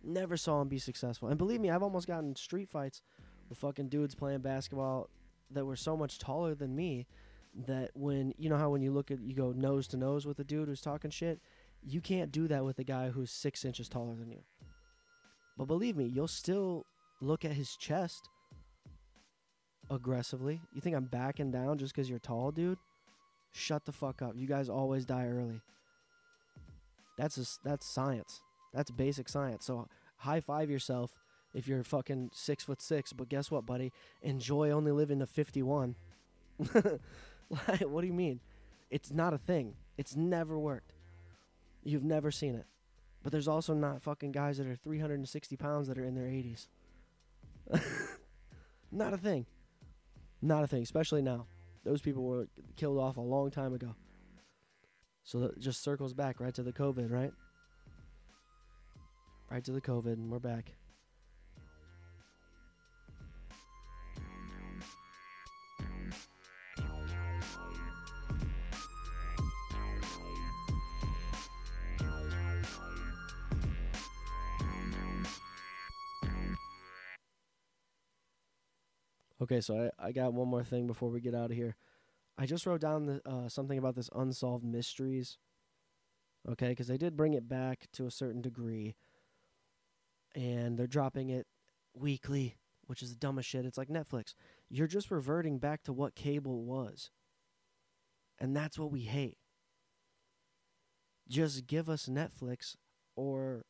Never 0.02 0.36
saw 0.36 0.60
him 0.60 0.68
be 0.68 0.78
successful. 0.78 1.28
And 1.28 1.38
believe 1.38 1.60
me, 1.60 1.70
I've 1.70 1.84
almost 1.84 2.08
gotten 2.08 2.34
street 2.34 2.68
fights 2.68 3.00
with 3.48 3.58
fucking 3.58 3.90
dudes 3.90 4.16
playing 4.16 4.40
basketball 4.40 5.08
that 5.50 5.64
were 5.64 5.76
so 5.76 5.96
much 5.96 6.18
taller 6.18 6.54
than 6.54 6.74
me 6.74 7.06
that 7.66 7.90
when 7.94 8.32
you 8.38 8.48
know 8.48 8.56
how 8.56 8.70
when 8.70 8.82
you 8.82 8.92
look 8.92 9.10
at 9.10 9.20
you 9.20 9.34
go 9.34 9.52
nose 9.52 9.88
to 9.88 9.96
nose 9.96 10.26
with 10.26 10.38
a 10.38 10.44
dude 10.44 10.68
who's 10.68 10.80
talking 10.80 11.10
shit, 11.10 11.40
you 11.82 12.00
can't 12.00 12.30
do 12.30 12.48
that 12.48 12.64
with 12.64 12.78
a 12.78 12.84
guy 12.84 13.08
who's 13.08 13.30
six 13.30 13.64
inches 13.64 13.88
taller 13.88 14.14
than 14.14 14.30
you. 14.30 14.42
But 15.56 15.66
believe 15.66 15.96
me, 15.96 16.04
you'll 16.04 16.28
still 16.28 16.84
look 17.20 17.44
at 17.44 17.52
his 17.52 17.76
chest 17.76 18.28
aggressively. 19.90 20.60
You 20.72 20.80
think 20.80 20.94
I'm 20.94 21.06
backing 21.06 21.50
down 21.50 21.78
just 21.78 21.94
because 21.94 22.08
you're 22.08 22.18
tall, 22.18 22.52
dude? 22.52 22.78
Shut 23.52 23.84
the 23.84 23.92
fuck 23.92 24.22
up. 24.22 24.34
You 24.36 24.46
guys 24.46 24.68
always 24.68 25.04
die 25.04 25.26
early. 25.26 25.60
That's 27.16 27.34
just, 27.34 27.64
that's 27.64 27.86
science. 27.86 28.40
That's 28.72 28.90
basic 28.90 29.28
science. 29.28 29.64
So 29.66 29.88
high 30.18 30.40
five 30.40 30.70
yourself 30.70 31.16
if 31.54 31.66
you're 31.66 31.82
fucking 31.82 32.30
six 32.32 32.64
foot 32.64 32.80
six. 32.80 33.12
But 33.12 33.28
guess 33.28 33.50
what, 33.50 33.66
buddy? 33.66 33.92
Enjoy 34.22 34.70
only 34.70 34.92
living 34.92 35.18
to 35.20 35.26
51. 35.26 35.96
like, 36.74 37.80
what 37.80 38.00
do 38.00 38.06
you 38.06 38.12
mean? 38.12 38.40
It's 38.90 39.12
not 39.12 39.34
a 39.34 39.38
thing. 39.38 39.74
It's 39.96 40.16
never 40.16 40.58
worked. 40.58 40.92
You've 41.82 42.04
never 42.04 42.30
seen 42.30 42.54
it. 42.54 42.66
But 43.22 43.32
there's 43.32 43.48
also 43.48 43.74
not 43.74 44.02
fucking 44.02 44.32
guys 44.32 44.58
that 44.58 44.66
are 44.66 44.76
360 44.76 45.56
pounds 45.56 45.88
that 45.88 45.98
are 45.98 46.04
in 46.04 46.14
their 46.14 46.26
80s. 46.26 46.68
not 48.92 49.12
a 49.12 49.18
thing. 49.18 49.46
Not 50.40 50.64
a 50.64 50.66
thing, 50.66 50.82
especially 50.82 51.22
now. 51.22 51.46
Those 51.84 52.00
people 52.00 52.24
were 52.24 52.48
killed 52.76 52.98
off 52.98 53.16
a 53.16 53.20
long 53.20 53.50
time 53.50 53.74
ago. 53.74 53.94
So 55.24 55.40
that 55.40 55.58
just 55.58 55.82
circles 55.82 56.14
back 56.14 56.40
right 56.40 56.54
to 56.54 56.62
the 56.62 56.72
COVID, 56.72 57.10
right? 57.10 57.32
Right 59.50 59.64
to 59.64 59.72
the 59.72 59.80
COVID, 59.80 60.14
and 60.14 60.30
we're 60.30 60.38
back. 60.38 60.72
Okay, 79.50 79.62
so 79.62 79.90
I, 79.98 80.08
I 80.08 80.12
got 80.12 80.34
one 80.34 80.48
more 80.48 80.62
thing 80.62 80.86
before 80.86 81.08
we 81.08 81.20
get 81.20 81.34
out 81.34 81.50
of 81.50 81.56
here. 81.56 81.76
I 82.36 82.44
just 82.44 82.66
wrote 82.66 82.82
down 82.82 83.06
the, 83.06 83.22
uh, 83.24 83.48
something 83.48 83.78
about 83.78 83.94
this 83.94 84.10
unsolved 84.14 84.64
mysteries. 84.64 85.38
Okay, 86.46 86.68
because 86.68 86.86
they 86.86 86.98
did 86.98 87.16
bring 87.16 87.32
it 87.32 87.48
back 87.48 87.86
to 87.94 88.06
a 88.06 88.10
certain 88.10 88.42
degree, 88.42 88.94
and 90.34 90.78
they're 90.78 90.86
dropping 90.86 91.30
it 91.30 91.46
weekly, 91.94 92.56
which 92.86 93.02
is 93.02 93.10
the 93.10 93.18
dumbest 93.18 93.48
shit. 93.48 93.64
It's 93.64 93.78
like 93.78 93.88
Netflix. 93.88 94.34
You're 94.68 94.86
just 94.86 95.10
reverting 95.10 95.58
back 95.58 95.82
to 95.84 95.94
what 95.94 96.14
cable 96.14 96.64
was, 96.64 97.10
and 98.38 98.54
that's 98.54 98.78
what 98.78 98.92
we 98.92 99.00
hate. 99.00 99.38
Just 101.26 101.66
give 101.66 101.88
us 101.88 102.06
Netflix 102.06 102.76
or 103.16 103.64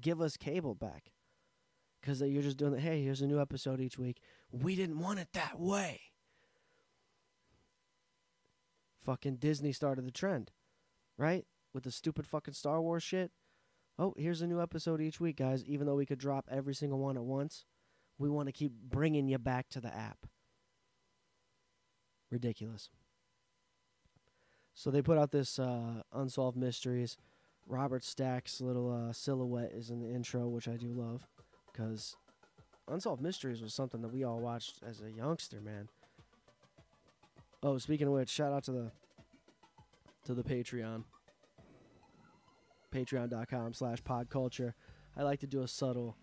give 0.00 0.22
us 0.22 0.38
cable 0.38 0.74
back 0.74 1.12
because 2.02 2.20
you're 2.20 2.42
just 2.42 2.56
doing 2.56 2.74
it. 2.74 2.80
Hey, 2.80 3.02
here's 3.02 3.22
a 3.22 3.26
new 3.26 3.40
episode 3.40 3.80
each 3.80 3.98
week. 3.98 4.20
We 4.50 4.74
didn't 4.74 4.98
want 4.98 5.20
it 5.20 5.28
that 5.32 5.58
way. 5.58 6.00
Fucking 9.04 9.36
Disney 9.36 9.72
started 9.72 10.06
the 10.06 10.10
trend, 10.10 10.50
right? 11.16 11.46
With 11.72 11.84
the 11.84 11.90
stupid 11.90 12.26
fucking 12.26 12.54
Star 12.54 12.80
Wars 12.82 13.02
shit. 13.02 13.30
Oh, 13.98 14.14
here's 14.16 14.42
a 14.42 14.46
new 14.46 14.60
episode 14.60 15.00
each 15.00 15.20
week, 15.20 15.36
guys. 15.36 15.64
Even 15.64 15.86
though 15.86 15.94
we 15.94 16.06
could 16.06 16.18
drop 16.18 16.48
every 16.50 16.74
single 16.74 16.98
one 16.98 17.16
at 17.16 17.24
once, 17.24 17.64
we 18.18 18.28
want 18.28 18.48
to 18.48 18.52
keep 18.52 18.72
bringing 18.72 19.28
you 19.28 19.38
back 19.38 19.68
to 19.70 19.80
the 19.80 19.94
app. 19.94 20.26
Ridiculous. 22.30 22.90
So 24.74 24.90
they 24.90 25.02
put 25.02 25.18
out 25.18 25.30
this 25.30 25.58
uh, 25.58 26.02
Unsolved 26.12 26.56
Mysteries. 26.56 27.16
Robert 27.66 28.02
Stack's 28.02 28.60
little 28.60 28.90
uh, 28.90 29.12
silhouette 29.12 29.72
is 29.72 29.90
in 29.90 30.00
the 30.00 30.08
intro, 30.08 30.48
which 30.48 30.68
I 30.68 30.76
do 30.76 30.88
love 30.88 31.26
because 31.72 32.16
Unsolved 32.88 33.22
Mysteries 33.22 33.62
was 33.62 33.74
something 33.74 34.02
that 34.02 34.12
we 34.12 34.24
all 34.24 34.40
watched 34.40 34.80
as 34.86 35.00
a 35.00 35.10
youngster, 35.10 35.60
man. 35.60 35.88
Oh, 37.62 37.78
speaking 37.78 38.08
of 38.08 38.12
which, 38.12 38.28
shout 38.28 38.52
out 38.52 38.64
to 38.64 38.72
the 38.72 38.90
to 40.24 40.34
the 40.34 40.42
Patreon. 40.42 41.04
Patreon.com 42.92 43.72
slash 43.72 44.02
podculture. 44.02 44.74
I 45.16 45.22
like 45.22 45.40
to 45.40 45.46
do 45.46 45.62
a 45.62 45.68
subtle 45.68 46.16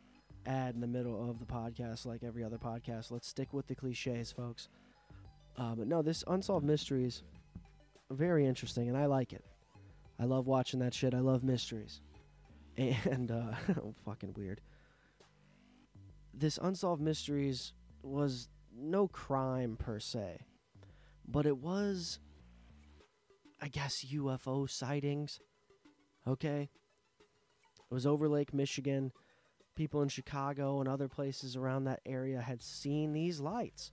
ad 0.45 0.75
in 0.75 0.81
the 0.81 0.87
middle 0.87 1.29
of 1.29 1.39
the 1.39 1.45
podcast, 1.45 2.05
like 2.05 2.23
every 2.23 2.43
other 2.43 2.57
podcast. 2.57 3.11
Let's 3.11 3.27
stick 3.27 3.53
with 3.53 3.67
the 3.67 3.75
cliches, 3.75 4.31
folks. 4.31 4.69
Uh, 5.57 5.75
but 5.75 5.87
no, 5.87 6.01
this 6.01 6.23
unsolved 6.27 6.65
mysteries, 6.65 7.23
very 8.11 8.45
interesting, 8.45 8.87
and 8.87 8.97
I 8.97 9.05
like 9.05 9.33
it. 9.33 9.43
I 10.19 10.25
love 10.25 10.47
watching 10.47 10.79
that 10.81 10.93
shit. 10.93 11.13
I 11.13 11.19
love 11.19 11.43
mysteries, 11.43 12.01
and 12.77 13.31
uh, 13.31 13.53
fucking 14.05 14.33
weird. 14.37 14.61
This 16.39 16.57
unsolved 16.61 17.01
mysteries 17.01 17.73
was 18.01 18.47
no 18.73 19.09
crime 19.09 19.75
per 19.75 19.99
se, 19.99 20.39
but 21.27 21.45
it 21.45 21.57
was, 21.57 22.19
I 23.61 23.67
guess, 23.67 24.05
UFO 24.13 24.69
sightings. 24.69 25.41
Okay, 26.25 26.69
it 27.91 27.93
was 27.93 28.05
over 28.05 28.29
Lake 28.29 28.53
Michigan. 28.53 29.11
People 29.75 30.01
in 30.01 30.07
Chicago 30.07 30.79
and 30.79 30.87
other 30.87 31.09
places 31.09 31.57
around 31.57 31.83
that 31.83 31.99
area 32.05 32.39
had 32.39 32.63
seen 32.63 33.11
these 33.11 33.41
lights. 33.41 33.91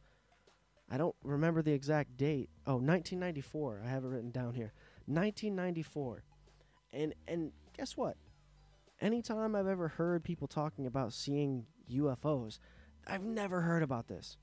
I 0.89 0.99
don't 0.99 1.17
remember 1.25 1.63
the 1.63 1.73
exact 1.73 2.17
date. 2.17 2.51
Oh, 2.65 2.75
1994. 2.75 3.83
I 3.85 3.89
have 3.89 4.05
it 4.05 4.09
written 4.09 4.31
down 4.31 4.55
here. 4.55 4.73
1994. 5.07 6.23
And 6.93 7.13
and 7.27 7.51
guess 7.77 7.97
what? 7.97 8.17
Anytime 9.01 9.57
I've 9.57 9.67
ever 9.67 9.89
heard 9.89 10.23
people 10.23 10.47
talking 10.47 10.87
about 10.87 11.13
seeing 11.13 11.67
UFOs, 11.91 12.59
I've 13.07 13.23
never 13.23 13.63
heard 13.63 13.83
about 13.83 14.09
this. 14.09 14.37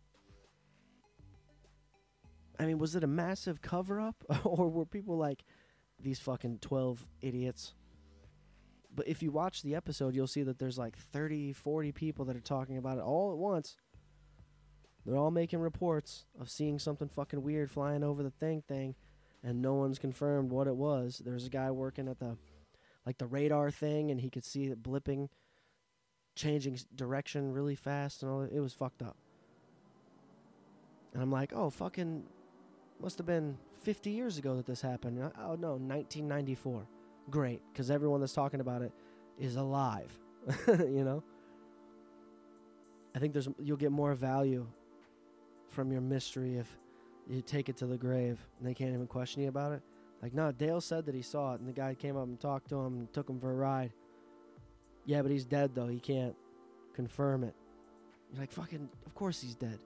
I 2.59 2.65
mean, 2.65 2.77
was 2.77 2.95
it 2.95 3.03
a 3.03 3.07
massive 3.07 3.61
cover 3.61 3.99
up 3.99 4.23
or 4.43 4.69
were 4.69 4.85
people 4.85 5.17
like 5.17 5.43
these 5.99 6.19
fucking 6.19 6.59
12 6.59 7.07
idiots 7.21 7.73
but 8.95 9.07
if 9.07 9.23
you 9.23 9.31
watch 9.31 9.61
the 9.61 9.75
episode, 9.75 10.15
you'll 10.15 10.27
see 10.27 10.43
that 10.43 10.59
there's 10.59 10.77
like 10.77 10.97
30, 10.97 11.53
40 11.53 11.91
people 11.91 12.25
that 12.25 12.35
are 12.35 12.41
talking 12.41 12.77
about 12.77 12.97
it 12.97 13.03
all 13.03 13.31
at 13.31 13.37
once. 13.37 13.75
They're 15.05 15.17
all 15.17 15.31
making 15.31 15.59
reports 15.59 16.25
of 16.39 16.49
seeing 16.49 16.79
something 16.79 17.09
fucking 17.09 17.41
weird 17.41 17.71
flying 17.71 18.03
over 18.03 18.23
the 18.23 18.31
thing 18.31 18.61
thing, 18.61 18.95
and 19.43 19.61
no 19.61 19.73
one's 19.73 19.99
confirmed 19.99 20.51
what 20.51 20.67
it 20.67 20.75
was. 20.75 21.21
There's 21.23 21.45
a 21.45 21.49
guy 21.49 21.71
working 21.71 22.07
at 22.07 22.19
the 22.19 22.37
like 23.05 23.17
the 23.17 23.25
radar 23.25 23.69
thing, 23.69 24.11
and 24.11 24.21
he 24.21 24.29
could 24.29 24.45
see 24.45 24.65
it 24.65 24.81
blipping, 24.81 25.27
changing 26.35 26.79
direction 26.95 27.53
really 27.53 27.75
fast, 27.75 28.23
and 28.23 28.31
all. 28.31 28.41
It 28.41 28.59
was 28.59 28.73
fucked 28.73 29.01
up. 29.01 29.17
And 31.13 31.21
I'm 31.21 31.31
like, 31.31 31.53
oh 31.53 31.69
fucking, 31.69 32.23
must 33.01 33.17
have 33.19 33.27
been 33.27 33.57
50 33.81 34.09
years 34.09 34.37
ago 34.37 34.55
that 34.55 34.65
this 34.65 34.81
happened. 34.81 35.19
Oh 35.37 35.55
no, 35.55 35.73
1994 35.73 36.87
great 37.29 37.61
because 37.71 37.89
everyone 37.89 38.19
that's 38.19 38.33
talking 38.33 38.59
about 38.59 38.81
it 38.81 38.91
is 39.39 39.55
alive 39.55 40.11
you 40.67 41.03
know 41.03 41.23
i 43.15 43.19
think 43.19 43.33
there's 43.33 43.47
you'll 43.59 43.77
get 43.77 43.91
more 43.91 44.13
value 44.13 44.65
from 45.69 45.91
your 45.91 46.01
mystery 46.01 46.57
if 46.57 46.77
you 47.29 47.41
take 47.41 47.69
it 47.69 47.77
to 47.77 47.85
the 47.85 47.97
grave 47.97 48.45
and 48.59 48.67
they 48.67 48.73
can't 48.73 48.93
even 48.93 49.07
question 49.07 49.41
you 49.41 49.49
about 49.49 49.71
it 49.71 49.81
like 50.21 50.33
no 50.33 50.51
dale 50.51 50.81
said 50.81 51.05
that 51.05 51.15
he 51.15 51.21
saw 51.21 51.53
it 51.53 51.59
and 51.59 51.67
the 51.67 51.73
guy 51.73 51.93
came 51.93 52.17
up 52.17 52.25
and 52.25 52.39
talked 52.39 52.69
to 52.69 52.75
him 52.75 52.93
and 52.93 53.13
took 53.13 53.29
him 53.29 53.39
for 53.39 53.51
a 53.51 53.55
ride 53.55 53.93
yeah 55.05 55.21
but 55.21 55.31
he's 55.31 55.45
dead 55.45 55.71
though 55.73 55.87
he 55.87 55.99
can't 55.99 56.35
confirm 56.93 57.43
it 57.43 57.55
you're 58.31 58.41
like 58.41 58.51
fucking 58.51 58.89
of 59.05 59.15
course 59.15 59.41
he's 59.41 59.55
dead 59.55 59.79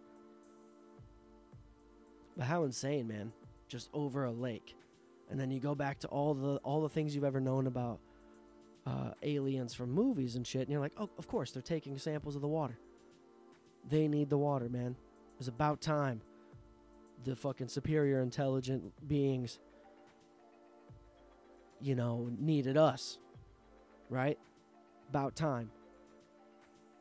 but 2.36 2.46
how 2.46 2.64
insane 2.64 3.08
man 3.08 3.32
just 3.68 3.90
over 3.94 4.26
a 4.26 4.32
lake 4.32 4.76
and 5.30 5.40
then 5.40 5.52
you 5.52 5.60
go 5.60 5.76
back 5.76 6.00
to 6.00 6.08
all 6.08 6.34
the 6.34 6.56
all 6.58 6.82
the 6.82 6.90
things 6.90 7.14
you've 7.14 7.24
ever 7.24 7.42
known 7.42 7.68
about 7.68 8.00
uh, 8.88 9.12
aliens 9.22 9.74
from 9.74 9.92
movies 9.92 10.36
and 10.36 10.48
shit, 10.48 10.62
and 10.62 10.70
you're 10.70 10.80
like, 10.80 10.94
oh, 10.98 11.10
of 11.18 11.28
course 11.28 11.52
they're 11.52 11.62
taking 11.62 11.98
samples 11.98 12.36
of 12.36 12.42
the 12.42 12.48
water. 12.48 12.78
They 13.90 14.08
need 14.08 14.30
the 14.30 14.38
water, 14.38 14.70
man. 14.70 14.96
It's 15.40 15.50
about 15.50 15.82
time. 15.82 16.22
The 17.26 17.36
fucking 17.36 17.68
superior 17.68 18.22
intelligent 18.22 18.94
beings, 19.08 19.60
you 21.82 21.96
know, 21.96 22.30
needed 22.40 22.78
us, 22.78 23.18
right? 24.10 24.40
About 25.10 25.36
time. 25.36 25.72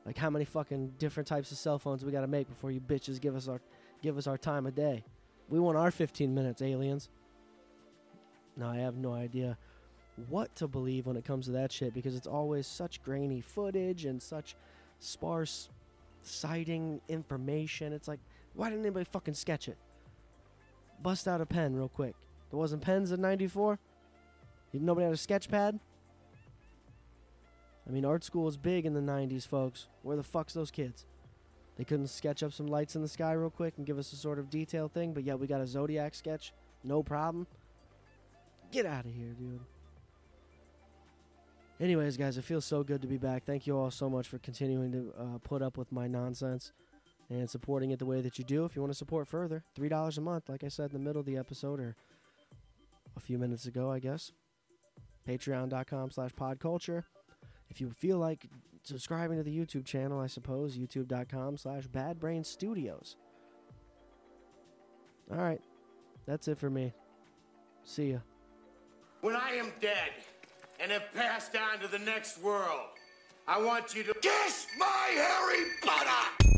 Like 0.04 0.16
how 0.16 0.30
many 0.30 0.44
fucking 0.44 0.94
different 0.98 1.26
types 1.26 1.50
of 1.50 1.58
cell 1.58 1.78
phones 1.78 2.04
we 2.04 2.12
gotta 2.12 2.28
make 2.28 2.48
before 2.48 2.70
you 2.70 2.80
bitches 2.80 3.20
give 3.20 3.34
us 3.34 3.48
our 3.48 3.60
give 4.02 4.16
us 4.16 4.26
our 4.26 4.38
time 4.38 4.66
of 4.66 4.74
day? 4.74 5.04
We 5.48 5.58
want 5.58 5.76
our 5.76 5.90
15 5.90 6.34
minutes, 6.34 6.62
aliens. 6.62 7.08
Now 8.56 8.70
I 8.70 8.76
have 8.76 8.96
no 8.96 9.12
idea 9.12 9.58
what 10.28 10.54
to 10.56 10.66
believe 10.66 11.06
when 11.06 11.16
it 11.16 11.24
comes 11.24 11.46
to 11.46 11.52
that 11.52 11.70
shit 11.72 11.92
because 11.92 12.14
it's 12.14 12.26
always 12.26 12.66
such 12.66 13.02
grainy 13.02 13.40
footage 13.40 14.06
and 14.06 14.22
such 14.22 14.56
sparse 14.98 15.68
sighting 16.22 17.00
information. 17.08 17.92
It's 17.92 18.08
like, 18.08 18.20
why 18.54 18.70
didn't 18.70 18.84
anybody 18.84 19.04
fucking 19.04 19.34
sketch 19.34 19.68
it? 19.68 19.76
Bust 21.02 21.28
out 21.28 21.40
a 21.40 21.46
pen 21.46 21.74
real 21.76 21.88
quick. 21.88 22.14
There 22.50 22.58
wasn't 22.58 22.82
pens 22.82 23.12
in 23.12 23.20
94? 23.20 23.78
Nobody 24.72 25.04
had 25.04 25.14
a 25.14 25.16
sketch 25.16 25.48
pad? 25.48 25.78
I 27.86 27.92
mean, 27.92 28.04
art 28.04 28.24
school 28.24 28.44
was 28.44 28.56
big 28.56 28.84
in 28.84 28.94
the 28.94 29.00
90s, 29.00 29.46
folks. 29.46 29.86
Where 30.02 30.16
the 30.16 30.22
fuck's 30.22 30.54
those 30.54 30.70
kids? 30.70 31.06
They 31.76 31.84
couldn't 31.84 32.08
sketch 32.08 32.42
up 32.42 32.52
some 32.52 32.66
lights 32.66 32.96
in 32.96 33.02
the 33.02 33.08
sky 33.08 33.32
real 33.32 33.50
quick 33.50 33.74
and 33.76 33.86
give 33.86 33.98
us 33.98 34.12
a 34.12 34.16
sort 34.16 34.38
of 34.38 34.50
detail 34.50 34.88
thing, 34.88 35.12
but 35.12 35.24
yeah, 35.24 35.34
we 35.34 35.46
got 35.46 35.60
a 35.60 35.66
zodiac 35.66 36.14
sketch. 36.14 36.52
No 36.82 37.02
problem. 37.02 37.46
Get 38.72 38.86
out 38.86 39.04
of 39.04 39.12
here, 39.12 39.34
dude. 39.38 39.60
Anyways, 41.78 42.16
guys, 42.16 42.38
it 42.38 42.44
feels 42.44 42.64
so 42.64 42.82
good 42.82 43.02
to 43.02 43.08
be 43.08 43.18
back. 43.18 43.44
Thank 43.44 43.66
you 43.66 43.76
all 43.76 43.90
so 43.90 44.08
much 44.08 44.28
for 44.28 44.38
continuing 44.38 44.92
to 44.92 45.12
uh, 45.18 45.38
put 45.42 45.60
up 45.60 45.76
with 45.76 45.92
my 45.92 46.08
nonsense 46.08 46.72
and 47.28 47.48
supporting 47.50 47.90
it 47.90 47.98
the 47.98 48.06
way 48.06 48.22
that 48.22 48.38
you 48.38 48.44
do. 48.44 48.64
If 48.64 48.74
you 48.74 48.80
want 48.80 48.92
to 48.92 48.98
support 48.98 49.28
further, 49.28 49.62
$3 49.78 50.18
a 50.18 50.20
month, 50.22 50.48
like 50.48 50.64
I 50.64 50.68
said 50.68 50.90
in 50.90 50.94
the 50.94 51.04
middle 51.04 51.20
of 51.20 51.26
the 51.26 51.36
episode 51.36 51.78
or 51.78 51.94
a 53.14 53.20
few 53.20 53.36
minutes 53.36 53.66
ago, 53.66 53.90
I 53.90 53.98
guess. 53.98 54.32
Patreon.com 55.28 56.12
slash 56.12 56.30
podculture. 56.32 57.04
If 57.70 57.80
you 57.80 57.90
feel 57.90 58.18
like 58.18 58.46
subscribing 58.82 59.36
to 59.38 59.42
the 59.42 59.56
YouTube 59.56 59.84
channel, 59.84 60.20
I 60.20 60.26
suppose, 60.26 60.76
youtube.com 60.76 61.56
slash 61.56 61.86
badbrainstudios. 61.88 63.16
All 65.30 65.38
right. 65.38 65.60
That's 66.26 66.48
it 66.48 66.58
for 66.58 66.70
me. 66.70 66.92
See 67.84 68.12
ya. 68.12 68.18
When 69.20 69.36
I 69.36 69.52
am 69.52 69.72
dead 69.80 70.10
and 70.80 70.92
have 70.92 71.12
passed 71.14 71.56
on 71.56 71.80
to 71.80 71.88
the 71.88 71.98
next 71.98 72.42
world, 72.42 72.88
I 73.48 73.62
want 73.62 73.94
you 73.94 74.02
to 74.02 74.14
kiss 74.14 74.66
my 74.78 75.08
hairy 75.14 75.70
butter! 75.84 76.55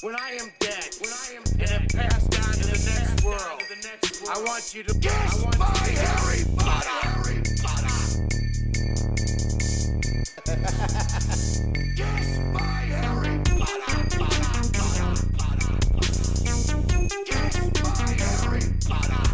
When 0.00 0.14
I 0.14 0.30
am 0.40 0.52
dead, 0.60 0.94
when 1.00 1.10
I 1.10 1.32
am 1.34 1.42
dead, 1.42 1.70
and 1.70 1.70
have 1.70 1.88
passed 1.88 2.38
on 2.38 2.54
to 2.54 2.66
the 2.68 2.78
next 2.86 3.24
world, 3.24 3.62
I 4.30 4.40
want 4.44 4.72
you 4.72 4.84
to 4.84 4.94
kiss 4.94 5.44
my 5.58 5.66
hairy 5.66 6.44
butter. 6.54 7.34
Kiss 11.96 12.38
my 12.52 12.62
hairy 12.94 13.38
butter, 13.58 14.06
butter, 14.18 14.54
butter, 14.78 15.14
butter, 15.36 15.74
butter. 15.90 16.22
Kiss 17.24 17.58
my 17.82 18.06
hairy 18.14 18.62
butter, 18.88 19.27